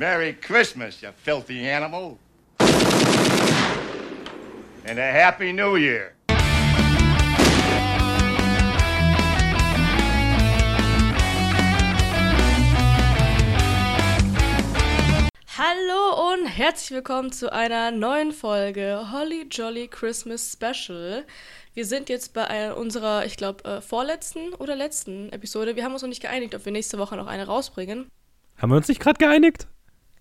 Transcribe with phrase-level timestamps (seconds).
[0.00, 2.18] Merry Christmas, you filthy animal.
[4.86, 6.12] And a Happy New Year.
[15.58, 21.26] Hallo und herzlich willkommen zu einer neuen Folge Holly Jolly Christmas Special.
[21.74, 25.76] Wir sind jetzt bei einer, unserer, ich glaube, äh, vorletzten oder letzten Episode.
[25.76, 28.08] Wir haben uns noch nicht geeinigt, ob wir nächste Woche noch eine rausbringen.
[28.56, 29.66] Haben wir uns nicht gerade geeinigt?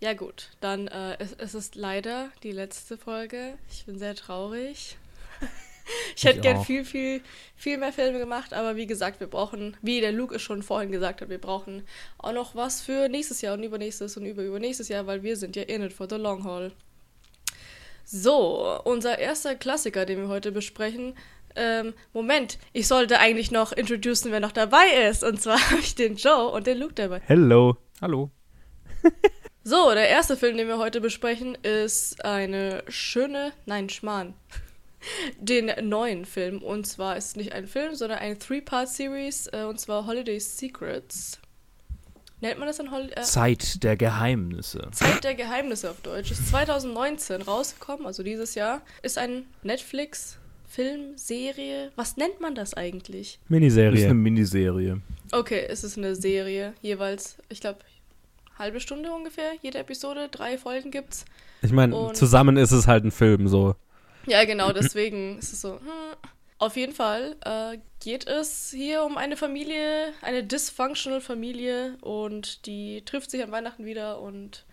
[0.02, 3.57] Ja gut, dann äh, es, es ist leider die letzte Folge.
[3.70, 4.98] Ich bin sehr traurig.
[6.16, 6.66] ich hätte gern auch.
[6.66, 7.21] viel, viel,
[7.57, 10.91] viel mehr Filme gemacht, aber wie gesagt, wir brauchen, wie der Luke es schon vorhin
[10.91, 11.84] gesagt hat, wir brauchen
[12.17, 15.63] auch noch was für nächstes Jahr und übernächstes und überübernächstes Jahr, weil wir sind ja
[15.63, 16.71] in it for the long haul.
[18.05, 21.13] So, unser erster Klassiker, den wir heute besprechen.
[21.57, 25.26] Ähm, Moment, ich sollte eigentlich noch introducen, wer noch dabei ist.
[25.26, 27.21] Und zwar habe ich den Joe und den Luke dabei.
[27.26, 27.76] Hello.
[28.02, 28.31] Hallo.
[29.70, 34.34] So, der erste Film, den wir heute besprechen, ist eine schöne, nein, Schmarrn.
[35.39, 36.63] Den neuen Film.
[36.63, 39.45] Und zwar ist es nicht ein Film, sondern eine Three-Part-Series.
[39.53, 41.37] Äh, und zwar Holiday Secrets.
[42.41, 44.87] Nennt man das dann Hol äh, Zeit der Geheimnisse.
[44.91, 46.31] Zeit der Geheimnisse auf Deutsch.
[46.31, 48.81] Ist 2019 rausgekommen, also dieses Jahr.
[49.03, 51.91] Ist ein Netflix-Film, Serie.
[51.95, 53.37] Was nennt man das eigentlich?
[53.49, 54.15] Das ist eine Miniserie.
[54.15, 55.01] Miniserie.
[55.31, 56.73] Okay, es ist eine Serie.
[56.81, 57.81] Jeweils, ich glaube,
[58.60, 59.52] halbe Stunde ungefähr.
[59.62, 60.29] Jede Episode.
[60.29, 61.26] Drei Folgen gibt's.
[61.62, 63.76] Ich meine, zusammen ist es halt ein Film, so.
[64.25, 65.79] Ja, genau, deswegen ist es so.
[65.79, 65.90] Hm.
[66.59, 73.02] Auf jeden Fall äh, geht es hier um eine Familie, eine dysfunctional Familie und die
[73.06, 74.66] trifft sich an Weihnachten wieder und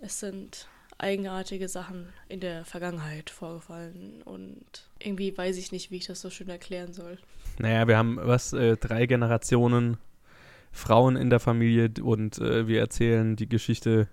[0.00, 4.64] es sind eigenartige Sachen in der Vergangenheit vorgefallen und
[4.98, 7.18] irgendwie weiß ich nicht, wie ich das so schön erklären soll.
[7.58, 9.98] Naja, wir haben was, äh, drei Generationen
[10.72, 14.08] Frauen in der Familie und äh, wir erzählen die Geschichte.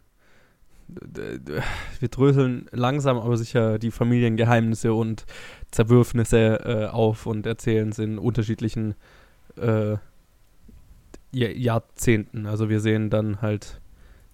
[2.00, 5.25] Wir dröseln langsam aber sicher die Familiengeheimnisse und
[5.69, 8.95] Zerwürfnisse äh, auf und erzählen es in unterschiedlichen
[9.57, 9.97] äh,
[11.34, 12.45] Jahr- Jahrzehnten.
[12.45, 13.81] Also wir sehen dann halt,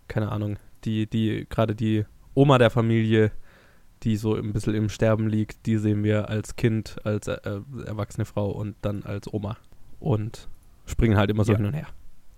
[0.07, 2.05] keine Ahnung, die, die, gerade die
[2.35, 3.31] Oma der Familie,
[4.03, 7.39] die so ein bisschen im Sterben liegt, die sehen wir als Kind, als äh,
[7.85, 9.57] erwachsene Frau und dann als Oma.
[9.99, 10.49] Und
[10.85, 11.57] springen halt immer so Ja.
[11.57, 11.87] hin und her.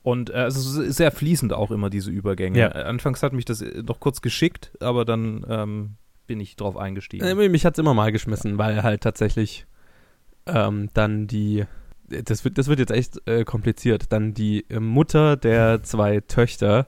[0.05, 2.59] Und äh, also es ist sehr fließend auch immer diese Übergänge.
[2.59, 2.67] Ja.
[2.69, 5.95] Anfangs hat mich das äh, noch kurz geschickt, aber dann ähm,
[6.27, 7.25] bin ich drauf eingestiegen.
[7.25, 9.65] Äh, mich hat es immer mal geschmissen, weil halt tatsächlich
[10.45, 11.65] ähm, dann die,
[12.07, 16.85] das wird, das wird jetzt echt äh, kompliziert, dann die äh, Mutter der zwei Töchter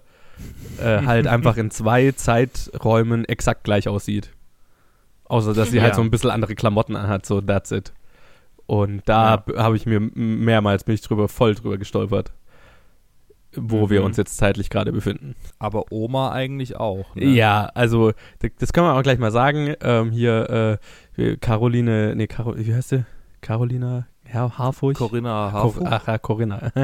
[0.80, 4.32] äh, halt einfach in zwei Zeiträumen exakt gleich aussieht.
[5.26, 5.96] Außer, dass sie halt Ja.
[5.96, 7.94] so ein bisschen andere Klamotten anhat, so that's it.
[8.68, 9.64] Und da Ja.
[9.64, 12.32] habe ich mir mehrmals bin ich drüber, voll drüber gestolpert,
[13.60, 14.06] wo wir Mhm.
[14.08, 15.36] uns jetzt zeitlich gerade befinden.
[15.60, 17.16] aber Oma eigentlich auch.
[17.16, 17.26] Ne?
[17.26, 18.12] Ja, also
[18.60, 19.74] das kann man auch gleich mal sagen.
[19.82, 20.80] Ähm, hier
[21.18, 23.06] äh, Caroline, nee, Caro, wie heißt sie?
[23.42, 24.98] Carolina Her Harfurch?
[24.98, 25.82] Corinna Cor Harfuch.
[25.86, 26.58] Ach ja, Corinna.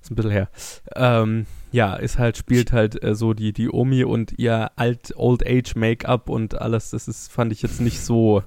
[0.00, 0.48] ist ein bisschen her.
[0.96, 5.46] Ähm, ja, ist halt, spielt halt äh, so die, die Omi und ihr alt Old
[5.46, 6.90] Age Make-up und alles.
[6.90, 8.42] Das ist, fand ich jetzt nicht so,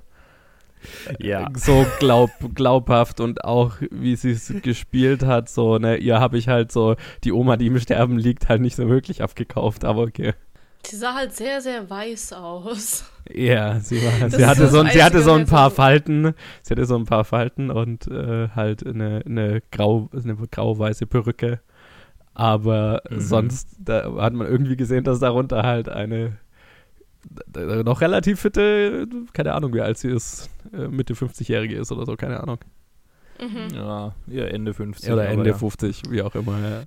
[1.19, 1.49] Ja.
[1.55, 6.47] so glaub, glaubhaft und auch wie sie es gespielt hat, so, ne, ihr habe ich
[6.47, 10.33] halt so die Oma, die im Sterben liegt, halt nicht so wirklich abgekauft, aber okay.
[10.91, 13.05] Die sah halt sehr, sehr weiß aus.
[13.33, 16.85] Ja, sie, war, Das sie hatte so sie hatte so ein paar Falten, sie hatte
[16.85, 21.61] so ein paar Falten und äh, halt eine, eine grau, eine grau-weiße Perücke.
[22.33, 23.19] Aber Mhm.
[23.19, 26.37] sonst da hat man irgendwie gesehen, dass darunter halt eine
[27.83, 32.15] noch relativ fitte, keine Ahnung, wie alt sie ist, äh, Mitte 50-Jährige ist oder so,
[32.15, 32.59] keine Ahnung.
[33.39, 33.73] Mhm.
[33.73, 35.11] Ja, ja, Ende 50.
[35.11, 35.55] Oder Ende ja.
[35.55, 36.59] 50, wie auch immer.
[36.59, 36.83] Ja,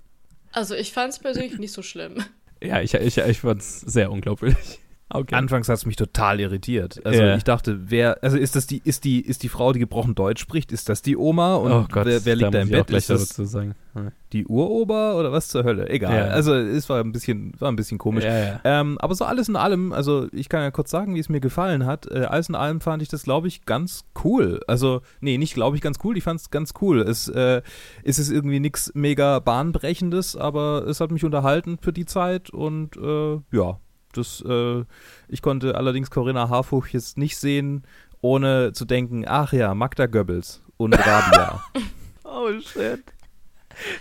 [0.52, 2.16] Also ich fand es persönlich nicht so schlimm.
[2.62, 4.80] ja ich, ich, ich fand es sehr unglaubwürdig.
[5.08, 5.36] Okay.
[5.36, 7.00] Anfangs hat es mich total irritiert.
[7.06, 7.36] Also Ja.
[7.36, 10.40] ich dachte, wer, also ist das die, ist die, ist die Frau, die gebrochen Deutsch
[10.40, 11.54] spricht, ist das die Oma?
[11.54, 12.90] Und oh Gott, wer, wer liegt da im Bett?
[12.90, 13.38] Ist das
[14.32, 15.88] die Uroma oder was zur Hölle?
[15.88, 16.16] Egal.
[16.16, 16.24] Ja.
[16.26, 18.24] Also es war ein bisschen, war ein bisschen komisch.
[18.24, 18.60] Ja.
[18.64, 21.40] Ähm, aber so alles in allem, also ich kann ja kurz sagen, wie es mir
[21.40, 22.10] gefallen hat.
[22.10, 24.60] Äh, alles in allem fand ich das, glaube ich, ganz cool.
[24.66, 27.00] Also, nee, nicht glaube ich ganz cool, ich fand es ganz cool.
[27.00, 27.62] Es, äh,
[28.02, 32.96] es ist irgendwie nichts mega bahnbrechendes, aber es hat mich unterhalten für die Zeit und
[32.96, 33.78] äh, ja,
[34.16, 34.84] das, äh,
[35.28, 37.84] ich konnte allerdings Corinna Harfuch jetzt nicht sehen,
[38.20, 41.62] ohne zu denken, ach ja, Magda Goebbels und Rabia.
[42.24, 43.02] Oh shit.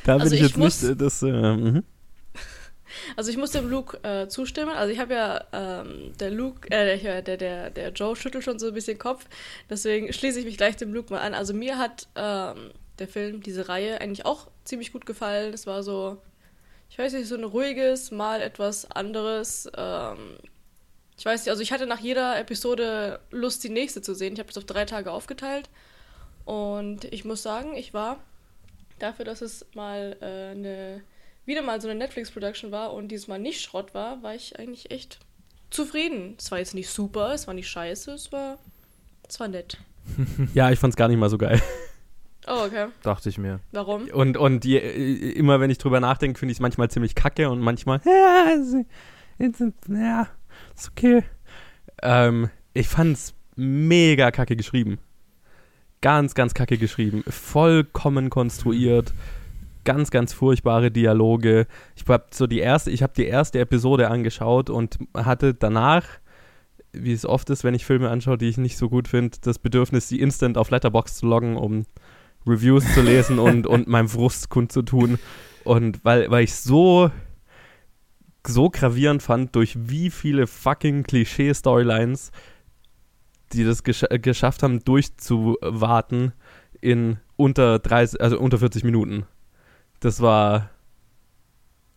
[0.03, 1.83] Da bin Also ich ich jetzt muss- nicht, äh, das, äh, mhm.
[3.17, 4.71] Also ich muss dem Luke äh, zustimmen.
[4.71, 8.57] Also ich habe ja ähm, der Luke, äh, der, der, der, der Joe schüttelt schon
[8.57, 9.25] so ein bisschen Kopf.
[9.69, 11.33] Deswegen schließe ich mich gleich dem Luke mal an.
[11.33, 15.53] Also mir hat ähm, der Film, diese Reihe eigentlich auch ziemlich gut gefallen.
[15.53, 16.21] Es war so,
[16.89, 19.69] ich weiß nicht, so ein ruhiges, mal etwas anderes.
[19.75, 20.37] Ähm,
[21.17, 24.33] ich weiß nicht, also ich hatte nach jeder Episode Lust, die nächste zu sehen.
[24.33, 25.69] Ich habe es auf drei Tage aufgeteilt.
[26.45, 28.17] Und ich muss sagen, ich war
[28.99, 31.01] dafür, dass es mal äh, eine,
[31.45, 35.19] wieder mal so eine Netflix-Production war und diesmal nicht Schrott war, war ich eigentlich echt
[35.69, 36.35] zufrieden.
[36.37, 38.57] Es war jetzt nicht super, es war nicht scheiße, es war,
[39.27, 39.77] es war nett.
[40.53, 41.61] Ja, ich fand's gar nicht mal so geil.
[42.47, 42.87] Oh, okay.
[43.01, 43.59] Dachte ich mir.
[43.71, 44.07] Warum?
[44.09, 44.77] Und, und je,
[45.31, 48.53] immer wenn ich drüber nachdenke, finde ich es manchmal ziemlich kacke und manchmal, ja,
[49.39, 49.59] ist,
[49.89, 50.27] ja,
[50.75, 51.23] ist okay.
[52.03, 54.99] Ähm, ich fand's mega kacke geschrieben.
[56.01, 57.23] Ganz, ganz kacke geschrieben.
[57.27, 59.13] Vollkommen konstruiert.
[59.85, 61.67] Ganz, ganz furchtbare Dialoge.
[61.95, 66.05] Ich habe so die erste, ich habe die erste Episode angeschaut und hatte danach,
[66.91, 69.57] wie es oft ist, wenn ich Filme anschaue, die ich nicht so gut finde, das
[69.57, 71.85] Bedürfnis, die instant auf Letterbox zu loggen, um
[72.47, 75.19] Reviews zu lesen und, und meinem Frust kundzutun.
[75.63, 77.11] Und weil, weil ich so,
[78.45, 82.31] so gravierend fand, durch wie viele fucking Klischee-Storylines
[83.53, 86.33] die das gesch geschafft haben, durchzuwarten
[86.81, 89.25] in unter 30, also unter 40 Minuten.
[89.99, 90.69] Das war.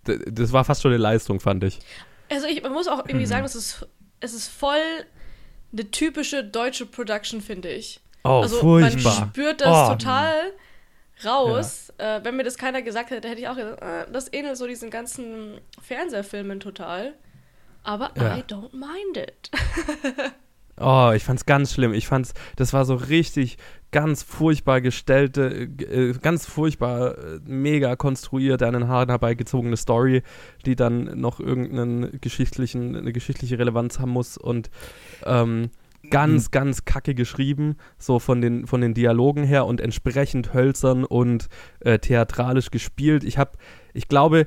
[0.05, 1.81] Das war fast schon eine Leistung, fand ich.
[2.31, 3.87] Also ich, man muss auch irgendwie sagen, es ist,
[4.21, 4.81] es ist voll
[5.71, 8.01] eine typische deutsche Production, finde ich.
[8.29, 9.21] Oh, also furchtbar.
[9.21, 9.93] man spürt das oh.
[9.93, 10.35] total
[11.25, 11.93] raus.
[11.99, 12.19] Ja.
[12.19, 14.67] Äh, wenn mir das keiner gesagt hätte, hätte ich auch gesagt, äh, das ähnelt so
[14.67, 17.15] diesen ganzen Fernsehfilmen total.
[17.83, 18.37] Aber ja.
[18.37, 19.51] I don't mind it.
[20.81, 21.93] Oh, ich fand's ganz schlimm.
[21.93, 23.59] Ich fand's, das war so richtig
[23.91, 30.23] ganz furchtbar gestellte, äh, ganz furchtbar äh, mega konstruierte, an den Haaren herbeigezogene Story,
[30.67, 34.71] die dann noch irgendeinen geschichtlichen, eine geschichtliche Relevanz haben muss und
[35.25, 35.71] ähm,
[36.11, 36.51] ganz, mhm.
[36.53, 41.49] ganz kacke geschrieben, so von den, von den Dialogen her und entsprechend hölzern und
[41.81, 43.25] äh, theatralisch gespielt.
[43.25, 43.53] Ich habe,
[43.95, 44.47] ich glaube,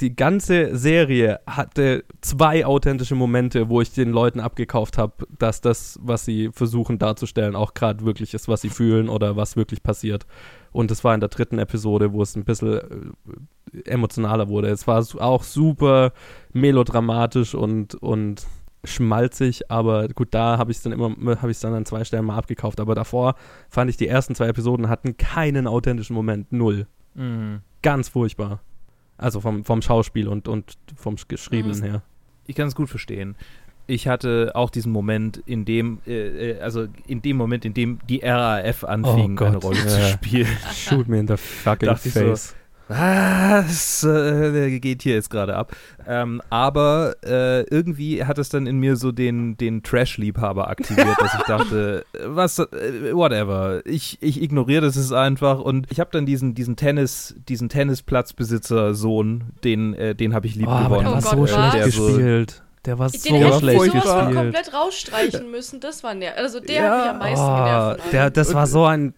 [0.00, 5.98] die ganze Serie hatte zwei authentische Momente, wo ich den Leuten abgekauft habe, dass das,
[6.02, 10.26] was sie versuchen darzustellen, auch gerade wirklich ist, was sie fühlen oder was wirklich passiert.
[10.70, 13.14] Und das war in der dritten Episode, wo es ein bisschen
[13.72, 14.68] äh, emotionaler wurde.
[14.68, 16.12] Es war auch super
[16.52, 18.46] melodramatisch und, und
[18.84, 21.10] schmalzig, aber gut, da habe ich es dann immer,
[21.40, 22.80] habe ich es dann an zwei Stellen mal abgekauft.
[22.80, 23.34] Aber davor
[23.68, 26.52] fand ich, die ersten zwei Episoden hatten keinen authentischen Moment.
[26.52, 26.86] Null.
[27.14, 27.60] Mhm.
[27.82, 28.60] Ganz furchtbar.
[29.16, 31.84] Also vom, vom Schauspiel und, und vom Geschriebenen mhm.
[31.84, 32.02] her.
[32.46, 33.36] Ich kann es gut verstehen.
[33.86, 37.98] Ich hatte auch diesen Moment, in dem, äh, äh also in dem Moment, in dem
[38.06, 40.46] die RAF anfing, oh eine Rolle zu spielen.
[40.72, 42.54] Shoot me in the fucking face.
[42.88, 45.76] So, was äh, geht hier jetzt gerade ab?
[46.06, 51.34] Ähm, aber äh, irgendwie hat es dann in mir so den, den Trash-Liebhaber aktiviert, dass
[51.34, 53.82] ich dachte, was, äh, whatever.
[53.84, 59.52] Ich, ich ignoriere das jetzt einfach und ich habe dann diesen, diesen Tennis, diesen Tennisplatzbesitzer-Sohn,
[59.64, 61.06] den, äh, den habe ich lieb oh, gewonnen.
[61.06, 62.62] Aber der war so schlecht gespielt.
[62.88, 64.34] Der war den so hätte schlecht sowas gespielt.
[64.34, 65.78] komplett rausstreichen müssen.
[65.78, 66.38] Das war nervig.
[66.38, 66.90] Also der ja.
[66.90, 68.12] hat mich am meisten oh, genervt.
[68.12, 69.12] Der, das war so ein,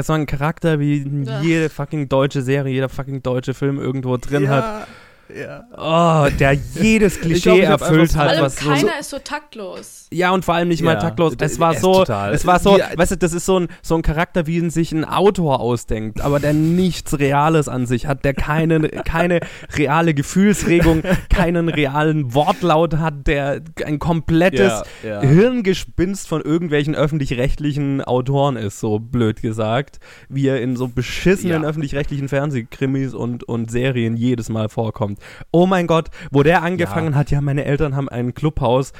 [0.00, 1.06] so ein Charakter, wie
[1.42, 4.48] jede fucking deutsche Serie, jeder fucking deutsche Film irgendwo drin ja.
[4.48, 4.88] hat.
[5.34, 5.64] Ja.
[5.76, 8.40] Oh, der jedes Klischee glaub, erfüllt hat.
[8.40, 10.08] Was keiner so, ist so taktlos.
[10.10, 11.34] Ja, und vor allem nicht mal taktlos.
[11.40, 12.34] Es war so, total.
[12.34, 12.86] es war so, ja.
[12.94, 16.20] weißt du, das ist so ein, so ein Charakter, wie ihn sich ein Autor ausdenkt,
[16.20, 19.40] aber der nichts Reales an sich hat, der keine, keine
[19.76, 28.56] reale Gefühlsregung, keinen realen Wortlaut hat, der ein komplettes ja, Hirngespinst von irgendwelchen öffentlich-rechtlichen Autoren
[28.56, 29.98] ist, so blöd gesagt,
[30.28, 35.18] wie er in so beschissenen öffentlich-rechtlichen Fernsehkrimis und, und Serien jedes Mal vorkommt.
[35.50, 37.18] Oh mein Gott, wo der angefangen ja.
[37.18, 38.92] hat, ja, meine Eltern haben ein Clubhaus.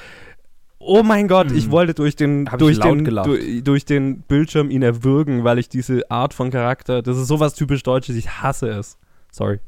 [0.78, 1.56] Oh mein Gott, hm.
[1.56, 6.10] ich wollte durch den, durch, den durch, durch, den Bildschirm ihn erwürgen, weil ich diese
[6.10, 8.98] Art von Charakter, das ist sowas typisch Deutsches, ich hasse es.
[9.30, 9.60] Sorry.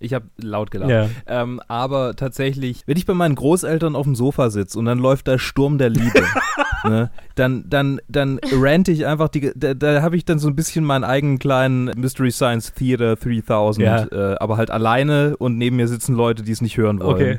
[0.00, 0.90] Ich habe laut gelacht.
[0.90, 1.08] Yeah.
[1.26, 5.28] Ähm, aber tatsächlich, wenn ich bei meinen Großeltern auf dem Sofa sitze und dann läuft
[5.28, 6.22] da Sturm der Liebe,
[6.84, 10.54] ne, dann, dann, dann rante ich einfach, die, da, da habe ich dann so ein
[10.54, 14.04] bisschen meinen eigenen kleinen Mystery Science Theater 3000, yeah.
[14.12, 17.14] äh, aber halt alleine und neben mir sitzen Leute, die es nicht hören wollen.
[17.14, 17.38] Okay.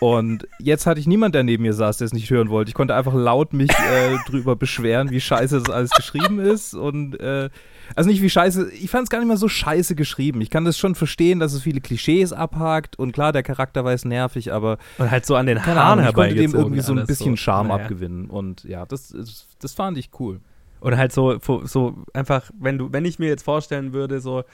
[0.00, 2.70] Und jetzt hatte ich niemand, der neben mir saß, der es nicht hören wollte.
[2.70, 7.20] Ich konnte einfach laut mich äh, drüber beschweren, wie scheiße das alles geschrieben ist und
[7.20, 7.50] äh,
[7.96, 10.40] also nicht wie scheiße, ich fand es gar nicht mal so scheiße geschrieben.
[10.40, 13.92] Ich kann das schon verstehen, dass es viele Klischees abhakt und klar, der Charakter war
[13.92, 14.78] es nervig, aber.
[14.98, 17.36] Und halt so an den Haaren Ahnung, ich konnte dem irgendwie so ein bisschen so.
[17.36, 17.82] Charme naja.
[17.82, 18.30] abgewinnen.
[18.30, 19.14] Und ja, das,
[19.58, 20.40] das fand ich cool.
[20.80, 24.44] Oder halt so, so einfach, wenn du, wenn ich mir jetzt vorstellen würde, so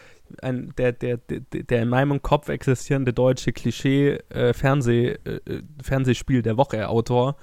[0.43, 6.57] ein, der, der, der, der in meinem Kopf existierende deutsche Klischee-Fernseh, äh, äh, Fernsehspiel der
[6.57, 7.37] Woche-Autor,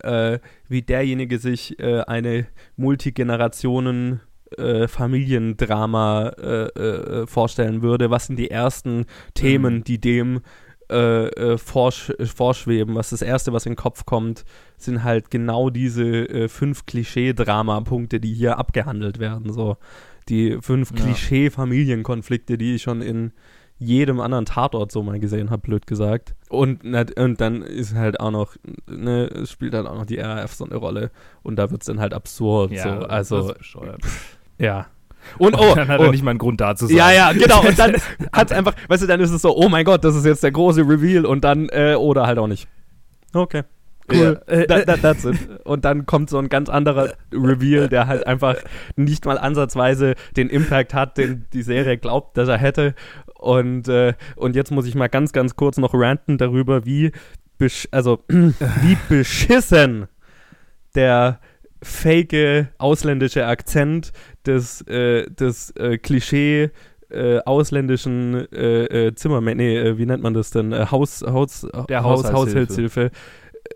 [0.00, 2.46] äh, wie derjenige sich äh, eine
[2.76, 4.20] Multigenerationen
[4.58, 8.10] äh, Familiendrama äh, äh, vorstellen würde.
[8.10, 9.84] Was sind die ersten Themen, Mhm.
[9.84, 10.40] die dem
[10.90, 12.94] äh, äh, vorsch vorschweben?
[12.96, 14.44] Was das Erste, was in den Kopf kommt,
[14.76, 19.52] sind halt genau diese fünf Klischee-Drama-Punkte, die hier abgehandelt werden.
[19.52, 19.76] So
[20.28, 21.04] die fünf Ja.
[21.04, 23.32] Klischee-Familienkonflikte, die ich schon in
[23.78, 26.34] jedem anderen Tatort so mal gesehen habe, blöd gesagt.
[26.48, 28.54] Und, und dann ist halt auch noch,
[28.88, 31.10] ne, spielt halt auch noch die RAF so eine Rolle.
[31.42, 32.70] Und da wird es dann halt absurd.
[32.76, 32.90] so.
[32.90, 34.00] das Also, ist bescheuert.
[34.58, 34.86] Ja.
[35.38, 36.96] Und, Und oh, dann hat oh, er nicht mal einen Grund da zu sein.
[36.96, 37.60] ja, ja, genau.
[37.60, 37.94] Und dann
[38.32, 40.42] hat es einfach, weißt du, dann ist es so, oh mein Gott, das ist jetzt
[40.42, 42.68] der große Reveal und dann, äh, oder halt auch nicht.
[43.32, 43.62] Okay.
[44.10, 44.40] Cool.
[44.48, 44.64] Ja.
[44.66, 45.36] That, that, that's it.
[45.64, 48.56] Und dann kommt so ein ganz anderer Reveal, der halt einfach
[48.96, 52.94] nicht mal ansatzweise den Impact hat, den die Serie glaubt, dass er hätte.
[53.38, 57.12] Und, äh, und jetzt muss ich mal ganz, ganz kurz noch ranten darüber, wie,
[57.58, 60.08] besch also, wie beschissen
[60.94, 61.40] der
[61.82, 64.12] fake ausländische Akzent
[64.46, 66.70] des, äh, des äh, Klischee
[67.10, 70.72] äh, ausländischen äh, äh, Zimmermann, nee, äh, wie nennt man das denn?
[70.90, 73.10] Haus, Haus, Der Haus, äh,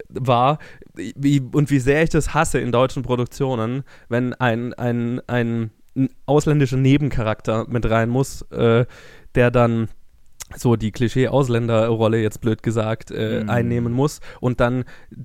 [0.09, 0.59] war
[0.95, 6.09] wie, und wie sehr ich das hasse in deutschen Produktionen, wenn ein, ein, ein, ein
[6.25, 9.89] ausländischer Nebencharakter mit rein muss, der dann
[10.55, 13.51] so die Klischee-Ausländer-Rolle jetzt blöd gesagt äh, Mhm.
[13.51, 14.85] einnehmen muss und dann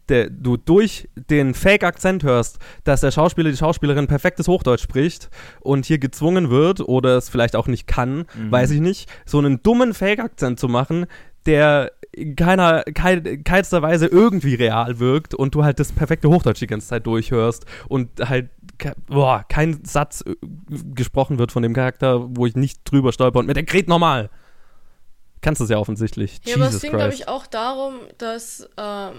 [0.10, 5.30] der, du durch den Fake-Akzent hörst, dass der Schauspieler, die Schauspielerin perfektes Hochdeutsch spricht
[5.62, 8.52] und hier gezwungen wird oder es vielleicht auch nicht kann, Mhm.
[8.52, 11.06] weiß ich nicht, so einen dummen Fake-Akzent zu machen,
[11.46, 16.60] der in keiner, kein, keinster Weise irgendwie real wirkt und du halt das perfekte Hochdeutsch
[16.62, 18.50] die ganze Zeit durchhörst und halt
[18.80, 20.36] ke- boah, kein Satz äh,
[20.94, 24.30] gesprochen wird von dem Charakter, wo ich nicht drüber stolper und mir denke, red normal.
[25.42, 26.40] Kannst du es ja offensichtlich.
[26.46, 29.16] Ja, aber es Jesus ging, glaube ich, auch darum, dass ähm,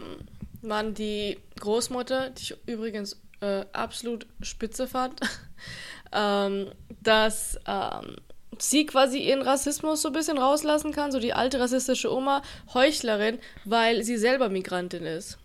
[0.63, 5.21] man die Großmutter, die ich übrigens äh, absolut spitze fand,
[6.13, 6.69] ähm,
[7.03, 8.17] dass ähm,
[8.59, 13.39] sie quasi ihren Rassismus so ein bisschen rauslassen kann, so die alte rassistische Oma, Heuchlerin,
[13.65, 15.39] weil sie selber Migrantin ist.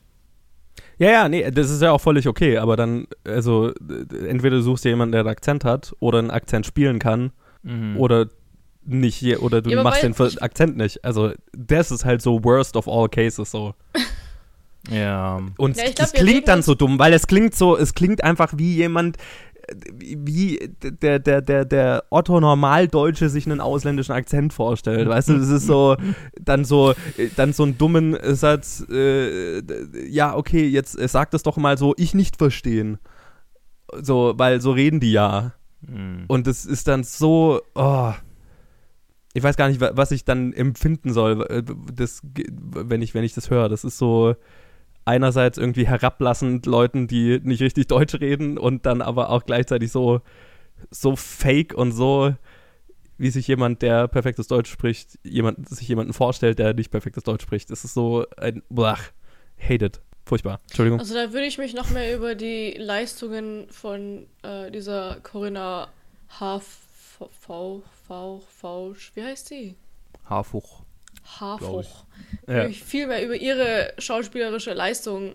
[1.00, 4.62] Ja, ja, nee, das ist ja auch völlig okay, aber dann, also, äh, entweder du
[4.62, 7.32] suchst dir jemanden, der einen Akzent hat oder einen Akzent spielen kann
[7.64, 7.98] Mhm.
[7.98, 8.28] oder
[8.88, 11.04] nicht hier, oder du Ja, machst den ich- Akzent nicht.
[11.06, 13.74] Also, das ist halt so worst of all cases so.
[14.90, 15.40] Ja.
[15.58, 18.24] Und Ja, ich glaub, reden klingt dann so dumm, weil es klingt so, es klingt
[18.24, 19.18] einfach wie jemand,
[19.68, 25.10] äh, wie der, der, der, der Otto Normaldeutsche sich einen ausländischen Akzent vorstellt.
[25.10, 25.98] Weißt du, das ist so,
[26.42, 29.62] dann so, äh, dann so einen dummen Satz, äh,
[30.10, 32.98] ja, okay, jetzt äh, sag das doch mal so, ich nicht verstehen.
[34.02, 35.54] So, weil so reden die ja.
[35.82, 36.26] Mhm.
[36.28, 38.14] Und es ist dann so, oh,
[39.38, 41.64] ich weiß gar nicht, wa- was ich dann empfinden soll, äh,
[41.94, 43.70] das, wenn ich, wenn ich das höre.
[43.70, 44.36] Das ist so
[45.06, 50.22] einerseits irgendwie herablassend Leuten, die nicht richtig Deutsch reden und dann aber auch gleichzeitig so,
[50.90, 52.34] so fake und so,
[53.20, 57.44] wie sich jemand, der perfektes Deutsch spricht, jemand, sich jemanden vorstellt, der nicht perfektes Deutsch
[57.44, 57.70] spricht.
[57.72, 59.02] Das ist so ein, blach,
[59.58, 60.02] hated.
[60.26, 60.60] Furchtbar.
[60.64, 61.00] Entschuldigung.
[61.00, 65.88] Also da würde ich mich noch mehr über die Leistungen von äh, dieser Corinna
[66.40, 66.62] H.
[68.08, 68.40] V.
[68.60, 68.96] V.
[69.16, 69.76] Wie heißt sie?
[70.26, 70.82] Haarfuch.
[71.40, 72.06] Haarfuch.
[72.48, 72.54] Ja.
[72.54, 75.34] Würde mich viel mehr über ihre schauspielerische Leistung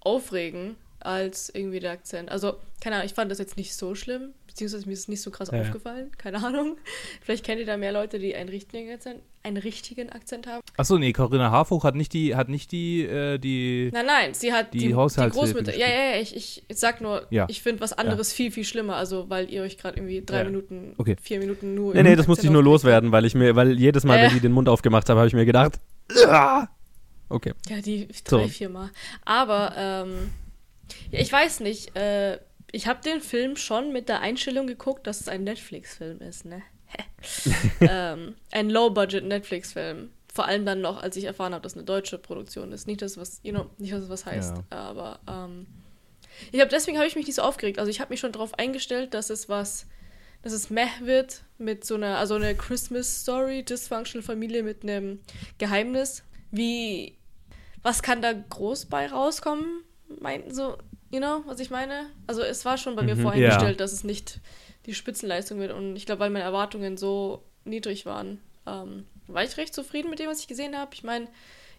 [0.00, 2.30] aufregen als irgendwie der Akzent.
[2.30, 5.22] Also, keine Ahnung, ich fand das jetzt nicht so schlimm, beziehungsweise mir ist es nicht
[5.22, 5.62] so krass Ja, ja.
[5.62, 6.10] aufgefallen.
[6.18, 6.76] Keine Ahnung.
[7.20, 10.62] Vielleicht kennt ihr da mehr Leute, die einen richtigen Akzent, einen richtigen Akzent haben.
[10.76, 13.90] Achso, nee, Corinna Harfuch hat nicht die, hat nicht die, äh, die.
[13.92, 15.76] Nein, nein, sie hat Die die, die, Großmutter.
[15.76, 17.46] Ja, ja, ja, ich, ich, ich sag nur, Ja.
[17.48, 18.96] ich finde was anderes viel, viel schlimmer.
[18.96, 20.44] Also, weil ihr euch gerade irgendwie drei Ja.
[20.44, 21.16] Minuten, Okay.
[21.20, 21.94] vier Minuten nur.
[21.94, 24.22] Nee, nee, das musste ich nur loswerden, weil ich mir, weil jedes Mal, Äh.
[24.26, 25.80] wenn die den Mund aufgemacht haben, habe ich mir gedacht,
[26.26, 26.68] "Ah."
[27.28, 27.52] okay.
[27.68, 28.48] Ja, die drei, So.
[28.48, 28.90] vier Mal.
[29.24, 30.30] Aber, ähm,
[31.10, 32.38] ja, ich weiß nicht, äh,
[32.72, 36.62] ich habe den Film schon mit der Einstellung geguckt, dass es ein Netflix-Film ist, ne?
[37.80, 40.10] ähm, ein Low-Budget Netflix-Film.
[40.32, 42.86] Vor allem dann noch, als ich erfahren habe, dass es eine deutsche Produktion ist.
[42.86, 44.62] Nicht, dass es was, you know, nicht, dass es was heißt.
[44.70, 45.66] Aber, ähm,
[46.52, 47.78] ich habe deswegen habe ich mich nicht so aufgeregt.
[47.78, 49.86] Also ich habe mich schon darauf eingestellt, dass es was,
[50.42, 55.20] dass es meh wird mit so einer, also eine Christmas Story, Dysfunctional Familie mit einem
[55.58, 56.22] Geheimnis.
[56.52, 57.16] Wie,
[57.82, 59.82] was kann da groß bei rauskommen?
[60.20, 60.78] Meinten so,
[61.10, 62.06] you know, was ich meine?
[62.28, 64.40] Also es war schon bei mir Mhm, voreingestellt, dass es nicht
[64.86, 65.72] die Spitzenleistung wird.
[65.72, 70.18] Und ich glaube, weil meine Erwartungen so niedrig waren, ähm, war ich recht zufrieden mit
[70.18, 70.94] dem, was ich gesehen habe.
[70.94, 71.28] Ich meine,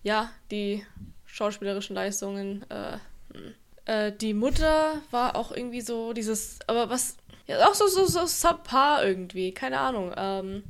[0.04, 0.86] ja, die
[1.26, 2.98] schauspielerischen Leistungen, äh,
[3.34, 3.54] hm.
[3.86, 8.26] äh, die Mutter war auch irgendwie so dieses, aber was, ja, auch so, so, so
[8.26, 10.14] subpar irgendwie, keine Ahnung.
[10.16, 10.64] Ähm,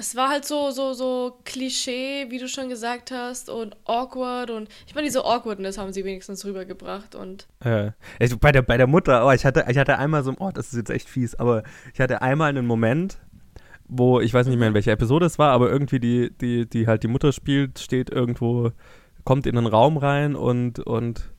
[0.00, 4.70] Es war halt so, so, so Klischee, wie du schon gesagt hast, und awkward und
[4.86, 7.90] ich meine, diese Awkwardness haben sie wenigstens rübergebracht und Äh,
[8.40, 10.76] bei, der, bei der Mutter, oh, ich hatte, ich hatte einmal so, oh, das ist
[10.76, 13.18] jetzt echt fies, aber ich hatte einmal einen Moment,
[13.88, 16.86] wo, ich weiß nicht mehr in welcher Episode es war, aber irgendwie die, die, die
[16.86, 18.72] halt die Mutter spielt, steht irgendwo,
[19.24, 21.30] kommt in einen Raum rein und, und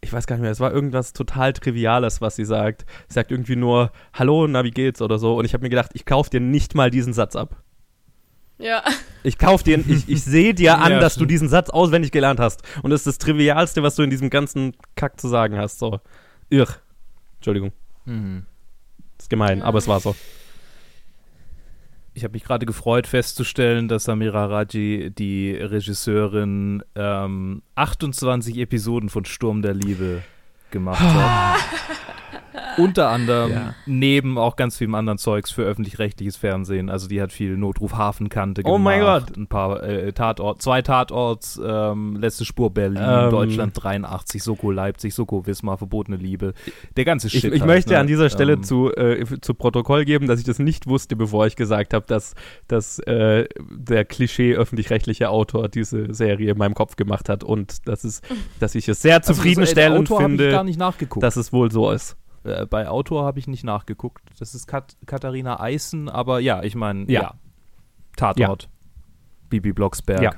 [0.00, 2.86] ich weiß gar nicht mehr, es war irgendwas total Triviales, was sie sagt.
[3.08, 5.36] Sie sagt irgendwie nur, hallo, na, wie geht's oder so.
[5.36, 7.62] Und ich habe mir gedacht, ich kauf dir nicht mal diesen Satz ab.
[8.58, 8.82] Ja.
[9.22, 12.40] Ich kauf dir, ich, ich sehe dir an, Ja, dass du diesen Satz auswendig gelernt
[12.40, 12.62] hast.
[12.82, 15.78] Und das ist das Trivialste, was du in diesem ganzen Kack zu sagen hast.
[15.78, 16.00] So,
[16.50, 16.68] irr.
[17.36, 17.72] Entschuldigung,
[18.04, 18.46] Mhm.
[19.16, 20.14] das ist gemein, aber es war so.
[22.14, 29.24] Ich habe mich gerade gefreut festzustellen, dass Samira Raji, die Regisseurin, ähm, 28 Episoden von
[29.24, 30.22] Sturm der Liebe
[30.72, 31.60] gemacht hat.
[32.78, 33.74] Unter anderem Ja.
[33.86, 36.88] neben auch ganz vielem anderen Zeugs für öffentlich-rechtliches Fernsehen.
[36.90, 38.74] Also die hat viel Notruf Hafenkante gemacht.
[38.74, 39.36] Oh mein Gott.
[39.36, 43.30] Ein paar äh, Tatort, zwei Tatorts, ähm, letzte Spur Berlin, Ähm.
[43.30, 46.54] Deutschland 83, Soko Leipzig, Soko Wismar, verbotene Liebe.
[46.96, 47.52] Der ganze Ich, Shit.
[47.52, 47.98] ich halt, möchte ne?
[47.98, 51.46] an dieser Stelle Ähm, zu, äh, zu Protokoll geben, dass ich das nicht wusste, bevor
[51.46, 52.34] ich gesagt habe, dass,
[52.68, 58.04] dass äh, der Klischee öffentlich-rechtliche Autor diese Serie in meinem Kopf gemacht hat und dass,
[58.04, 58.22] es,
[58.60, 61.22] dass ich es sehr also, zufriedenstellend Autor habe ich gar finde, nicht nachgeguckt.
[61.22, 62.16] dass es wohl so ist.
[62.44, 64.22] Äh, bei Autor habe ich nicht nachgeguckt.
[64.38, 67.20] Das ist Kat Katharina Eisen, aber ja, ich meine, ja.
[67.22, 67.34] Ja.
[68.16, 68.68] Tatort.
[69.48, 70.22] Bibi Blocksberg.
[70.22, 70.32] Ja.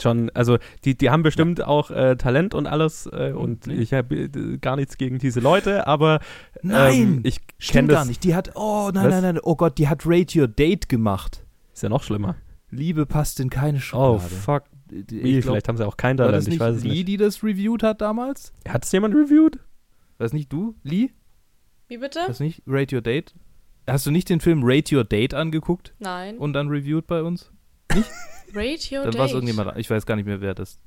[0.00, 3.74] Schon, also die, die haben bestimmt auch äh, Talent und alles äh, und Nee.
[3.74, 6.20] ich habe äh, gar nichts gegen diese Leute, aber
[6.62, 7.96] Nein, ähm, ich kenne das.
[7.98, 8.24] gar nicht.
[8.24, 9.12] Die hat, oh nein, Was?
[9.12, 11.44] nein, nein, oh Gott, die hat Rate Your Date gemacht.
[11.72, 12.36] Ist ja noch schlimmer.
[12.70, 14.22] Liebe passt in keine Oh, Schokolade.
[14.34, 14.62] fuck.
[14.90, 16.90] Ich Wie, glaub, vielleicht haben sie auch kein Talent, das ich nicht weiß es Lee,
[16.90, 17.08] nicht.
[17.08, 18.52] die das reviewed hat damals?
[18.66, 19.58] Hat es jemand reviewed?
[20.18, 21.10] Das nicht du, Lee?
[21.92, 22.20] Wie bitte?
[22.26, 23.34] Das nicht Rate Your Date?
[23.86, 26.38] Hast du nicht den Film Rate Your Date angeguckt Nein.
[26.38, 27.52] und dann reviewed bei uns?
[28.54, 29.34] Rate your Dann war es date.
[29.34, 30.80] irgendjemand, ich weiß gar nicht mehr, wer das.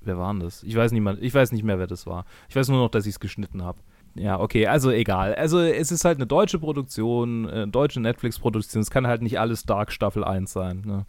[0.00, 0.62] Wer war denn das?
[0.62, 2.24] Ich weiß, niemand, ich weiß nicht mehr, wer das war.
[2.48, 3.80] Ich weiß nur noch, dass ich es geschnitten habe.
[4.16, 5.34] Ja, okay, also egal.
[5.34, 8.80] Also es ist halt eine deutsche Produktion, äh, deutsche Netflix-Produktion.
[8.80, 10.82] Es kann halt nicht alles Dark Staffel 1 sein.
[10.86, 11.04] Ne?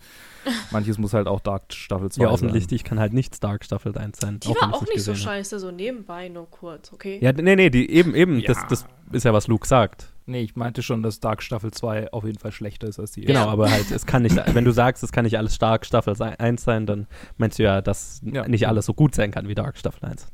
[0.71, 2.33] Manches muss halt auch Dark Staffel 2 Ja, sein.
[2.33, 4.39] offensichtlich kann halt nicht Dark Staffel 1 sein.
[4.39, 7.19] Die wenn war auch nicht so scheiße, so nebenbei nur kurz, okay?
[7.21, 8.39] Ja, nee, nee, die, eben, eben.
[8.39, 8.47] Ja.
[8.47, 10.07] Das, das ist ja, was Luke sagt.
[10.25, 13.21] Nee, ich meinte schon, dass Dark Staffel 2 auf jeden Fall schlechter ist als die
[13.21, 13.51] Genau, Ja.
[13.51, 16.63] aber halt, es kann nicht, wenn du sagst, es kann nicht alles Stark Staffel 1
[16.63, 17.05] sein, dann
[17.37, 18.47] meinst du ja, dass Ja.
[18.47, 20.27] nicht alles so gut sein kann wie Dark Staffel 1.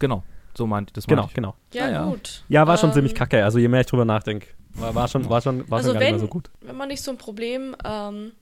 [0.00, 0.24] Genau,
[0.56, 1.06] so meinte ich das.
[1.06, 1.34] Genau, ich.
[1.34, 1.54] genau.
[1.72, 2.04] Ja, ja.
[2.04, 2.42] gut.
[2.48, 3.44] Ja, war schon Ähm, ziemlich kacke.
[3.44, 6.00] Also je mehr ich drüber nachdenke, war, war schon, war schon, war Also schon gar
[6.00, 6.50] nicht wenn- mehr so gut.
[6.60, 8.32] Wenn man nicht so ein Problem ähm,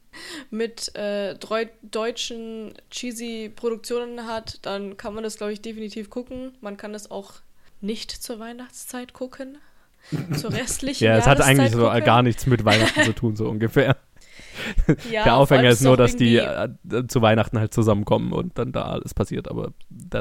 [0.50, 1.34] mit äh,
[1.82, 6.52] deutschen cheesy Produktionen hat, dann kann man das, glaube ich, definitiv gucken.
[6.60, 7.34] Man kann das auch
[7.80, 9.58] nicht zur Weihnachtszeit gucken.
[10.36, 12.04] Zur restlichen Ja, es hat eigentlich so gucken.
[12.04, 13.96] gar nichts mit Weihnachten zu tun, so ungefähr.
[15.10, 16.68] Ja, Der Aufhänger ist nur, dass die äh,
[17.08, 19.72] zu Weihnachten halt zusammenkommen und dann da alles passiert, aber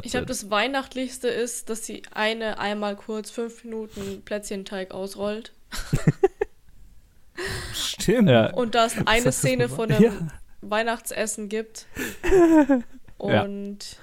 [0.03, 5.53] Ich glaube, das Weihnachtlichste ist, dass sie eine einmal kurz fünf Minuten Plätzchenteig ausrollt.
[7.73, 8.29] Stimmt.
[8.29, 8.53] Ja.
[8.53, 10.11] Und da es eine das Szene so von einem Ja.
[10.61, 11.87] Weihnachtsessen gibt.
[13.23, 13.43] Ja.
[13.43, 13.97] Und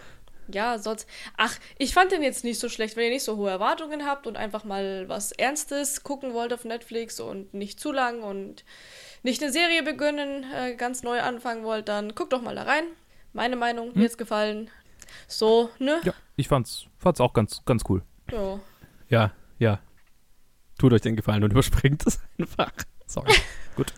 [0.47, 0.79] ja.
[0.79, 1.09] sonst.
[1.37, 4.29] Ach, ich fand den jetzt nicht so schlecht, wenn ihr nicht so hohe Erwartungen habt
[4.29, 8.65] und einfach mal was Ernstes gucken wollt auf Netflix und nicht zu lang und
[9.23, 12.85] nicht eine Serie beginnen, äh, ganz neu anfangen wollt, dann guckt doch mal da rein.
[13.33, 14.71] Meine Meinung, mir jetzt gefallen.
[15.27, 16.01] So, ne?
[16.05, 18.03] Ja, ich fand's, fand's auch ganz, ganz cool.
[18.31, 18.61] Ja.
[19.09, 19.81] Ja, ja.
[20.79, 22.73] Tut euch den Gefallen und überspringt es einfach.
[23.07, 23.33] Sorry.
[23.77, 23.93] Gut.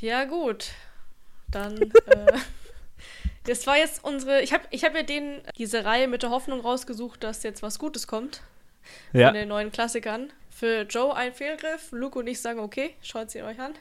[0.00, 0.72] Ja, gut.
[1.50, 2.32] Dann, äh,
[3.44, 4.42] das war jetzt unsere.
[4.42, 7.78] Ich habe ich hab ja den, diese Reihe mit der Hoffnung rausgesucht, dass jetzt was
[7.78, 8.42] Gutes kommt.
[9.12, 9.28] ja.
[9.28, 10.32] Von den neuen Klassikern.
[10.58, 11.92] Für Joe ein Fehlgriff.
[11.92, 13.74] Luke und ich sagen, okay, schaut sie euch an.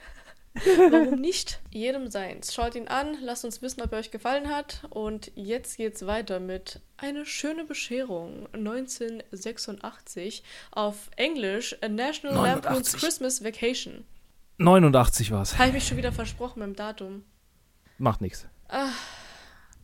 [0.92, 1.60] Warum nicht?
[1.72, 2.54] Jedem seins.
[2.54, 4.84] Schaut ihn an, lasst uns wissen, ob er euch gefallen hat.
[4.92, 13.00] Und jetzt geht's weiter mit Eine schöne Bescherung 1986 auf Englisch A National Lampoon's 89.
[13.00, 14.06] Christmas Vacation.
[14.60, 15.58] 89 war's.
[15.58, 17.24] Habe ich mich schon wieder versprochen mit dem Datum.
[17.98, 18.46] Macht nichts.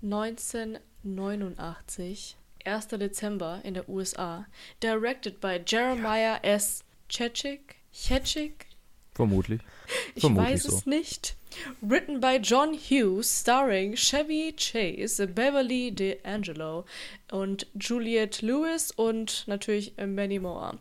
[0.04, 2.88] 1989, 1.
[2.88, 4.46] Dezember in der USA.
[4.80, 6.84] Directed by Jeremiah S.
[7.10, 7.76] Chechik.
[7.94, 8.68] Chechik?
[9.14, 9.62] Vermutlich.
[10.16, 10.78] Ich Vermutlich weiß so.
[10.78, 11.36] es nicht.
[11.82, 16.86] Written by John Hughes, starring Chevy Chase, Beverly D'Angelo
[17.32, 20.80] und Juliette Lewis und natürlich Manny Moore.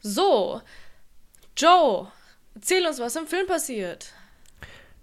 [0.00, 0.60] So,
[1.56, 2.12] Joe,
[2.54, 4.12] erzähl uns, was im Film passiert.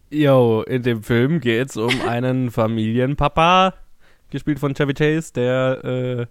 [0.10, 3.74] Yo, in dem Film geht's um einen Familienpapa,
[4.32, 6.26] gespielt von Chevy Chase, der, äh,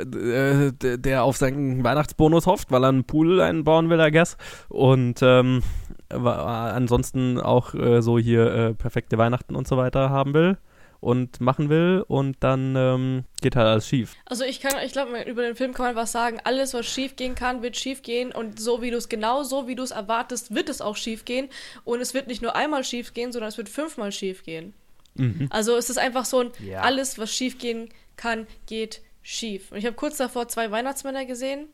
[0.00, 4.36] äh, der- auf seinen Weihnachtsbonus hofft, weil er einen Pool einbauen will, I guess.
[4.68, 5.62] Und ähm,
[6.10, 10.56] ansonsten auch äh, so hier äh, perfekte Weihnachten und so weiter haben will
[11.00, 14.14] und machen will und dann ähm, geht halt alles schief.
[14.24, 16.38] Also ich kann, ich glaube, über den Film kann man was sagen.
[16.44, 18.32] Alles, was schief gehen kann, wird schief gehen.
[18.32, 21.24] Und so wie du es genau so, wie du es erwartest, wird es auch schief
[21.24, 21.48] gehen.
[21.84, 24.74] Und es wird nicht nur einmal schief gehen, sondern es wird fünfmal schief gehen.
[25.18, 25.46] Mhm.
[25.50, 26.82] Also es ist einfach so ein, Ja.
[26.82, 29.72] alles, was schief gehen kann, geht schief.
[29.72, 31.68] Und ich habe kurz davor zwei Weihnachtsmänner gesehen.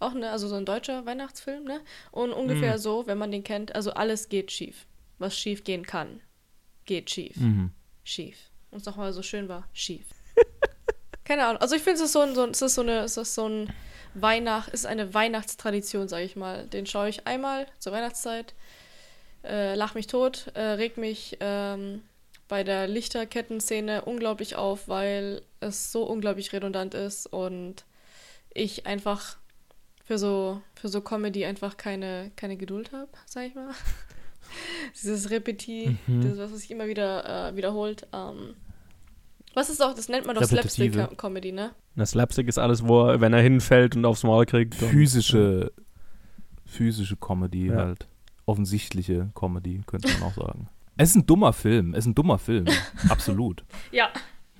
[0.00, 1.80] Auch, ne, also so ein deutscher Weihnachtsfilm, ne?
[2.10, 4.86] Und ungefähr so, wenn man den kennt, also alles geht schief.
[5.18, 6.20] Was schief gehen kann,
[6.84, 7.36] geht schief.
[7.36, 7.70] Mhm.
[8.02, 8.36] Schief.
[8.70, 10.04] Und es nochmal so schön war, schief.
[11.24, 11.62] Keine Ahnung.
[11.62, 13.48] Also ich finde es ist so ein, so, es ist so eine, es ist so
[13.48, 13.72] ein
[14.14, 16.66] Weihnacht, ist eine Weihnachtstradition, sage ich mal.
[16.66, 18.54] Den schaue ich einmal zur Weihnachtszeit,
[19.44, 22.02] äh, lach mich tot, äh, reg mich ähm,
[22.54, 27.84] bei der Lichterkettenszene unglaublich auf, weil es so unglaublich redundant ist und
[28.54, 29.38] ich einfach
[30.04, 33.70] für so für so Comedy einfach keine keine Geduld habe, sag ich mal.
[34.92, 38.06] Dieses Repetit, das was sich immer wieder äh, wiederholt.
[38.12, 38.54] Ähm,
[39.54, 40.44] was ist auch, das nennt man doch.
[40.44, 41.72] Slapstick-Comedy, ne?
[41.96, 44.76] Das Slapstick ist alles, wo er, wenn er hinfällt und aufs Maul kriegt.
[44.76, 45.72] Physische,
[46.66, 47.78] physische Comedy Ja.
[47.78, 48.06] halt.
[48.46, 50.68] Offensichtliche Comedy, könnte man auch sagen.
[50.96, 51.94] Es ist ein dummer Film.
[51.94, 52.66] Es ist ein dummer Film.
[53.08, 53.64] Absolut.
[53.90, 54.10] Ja,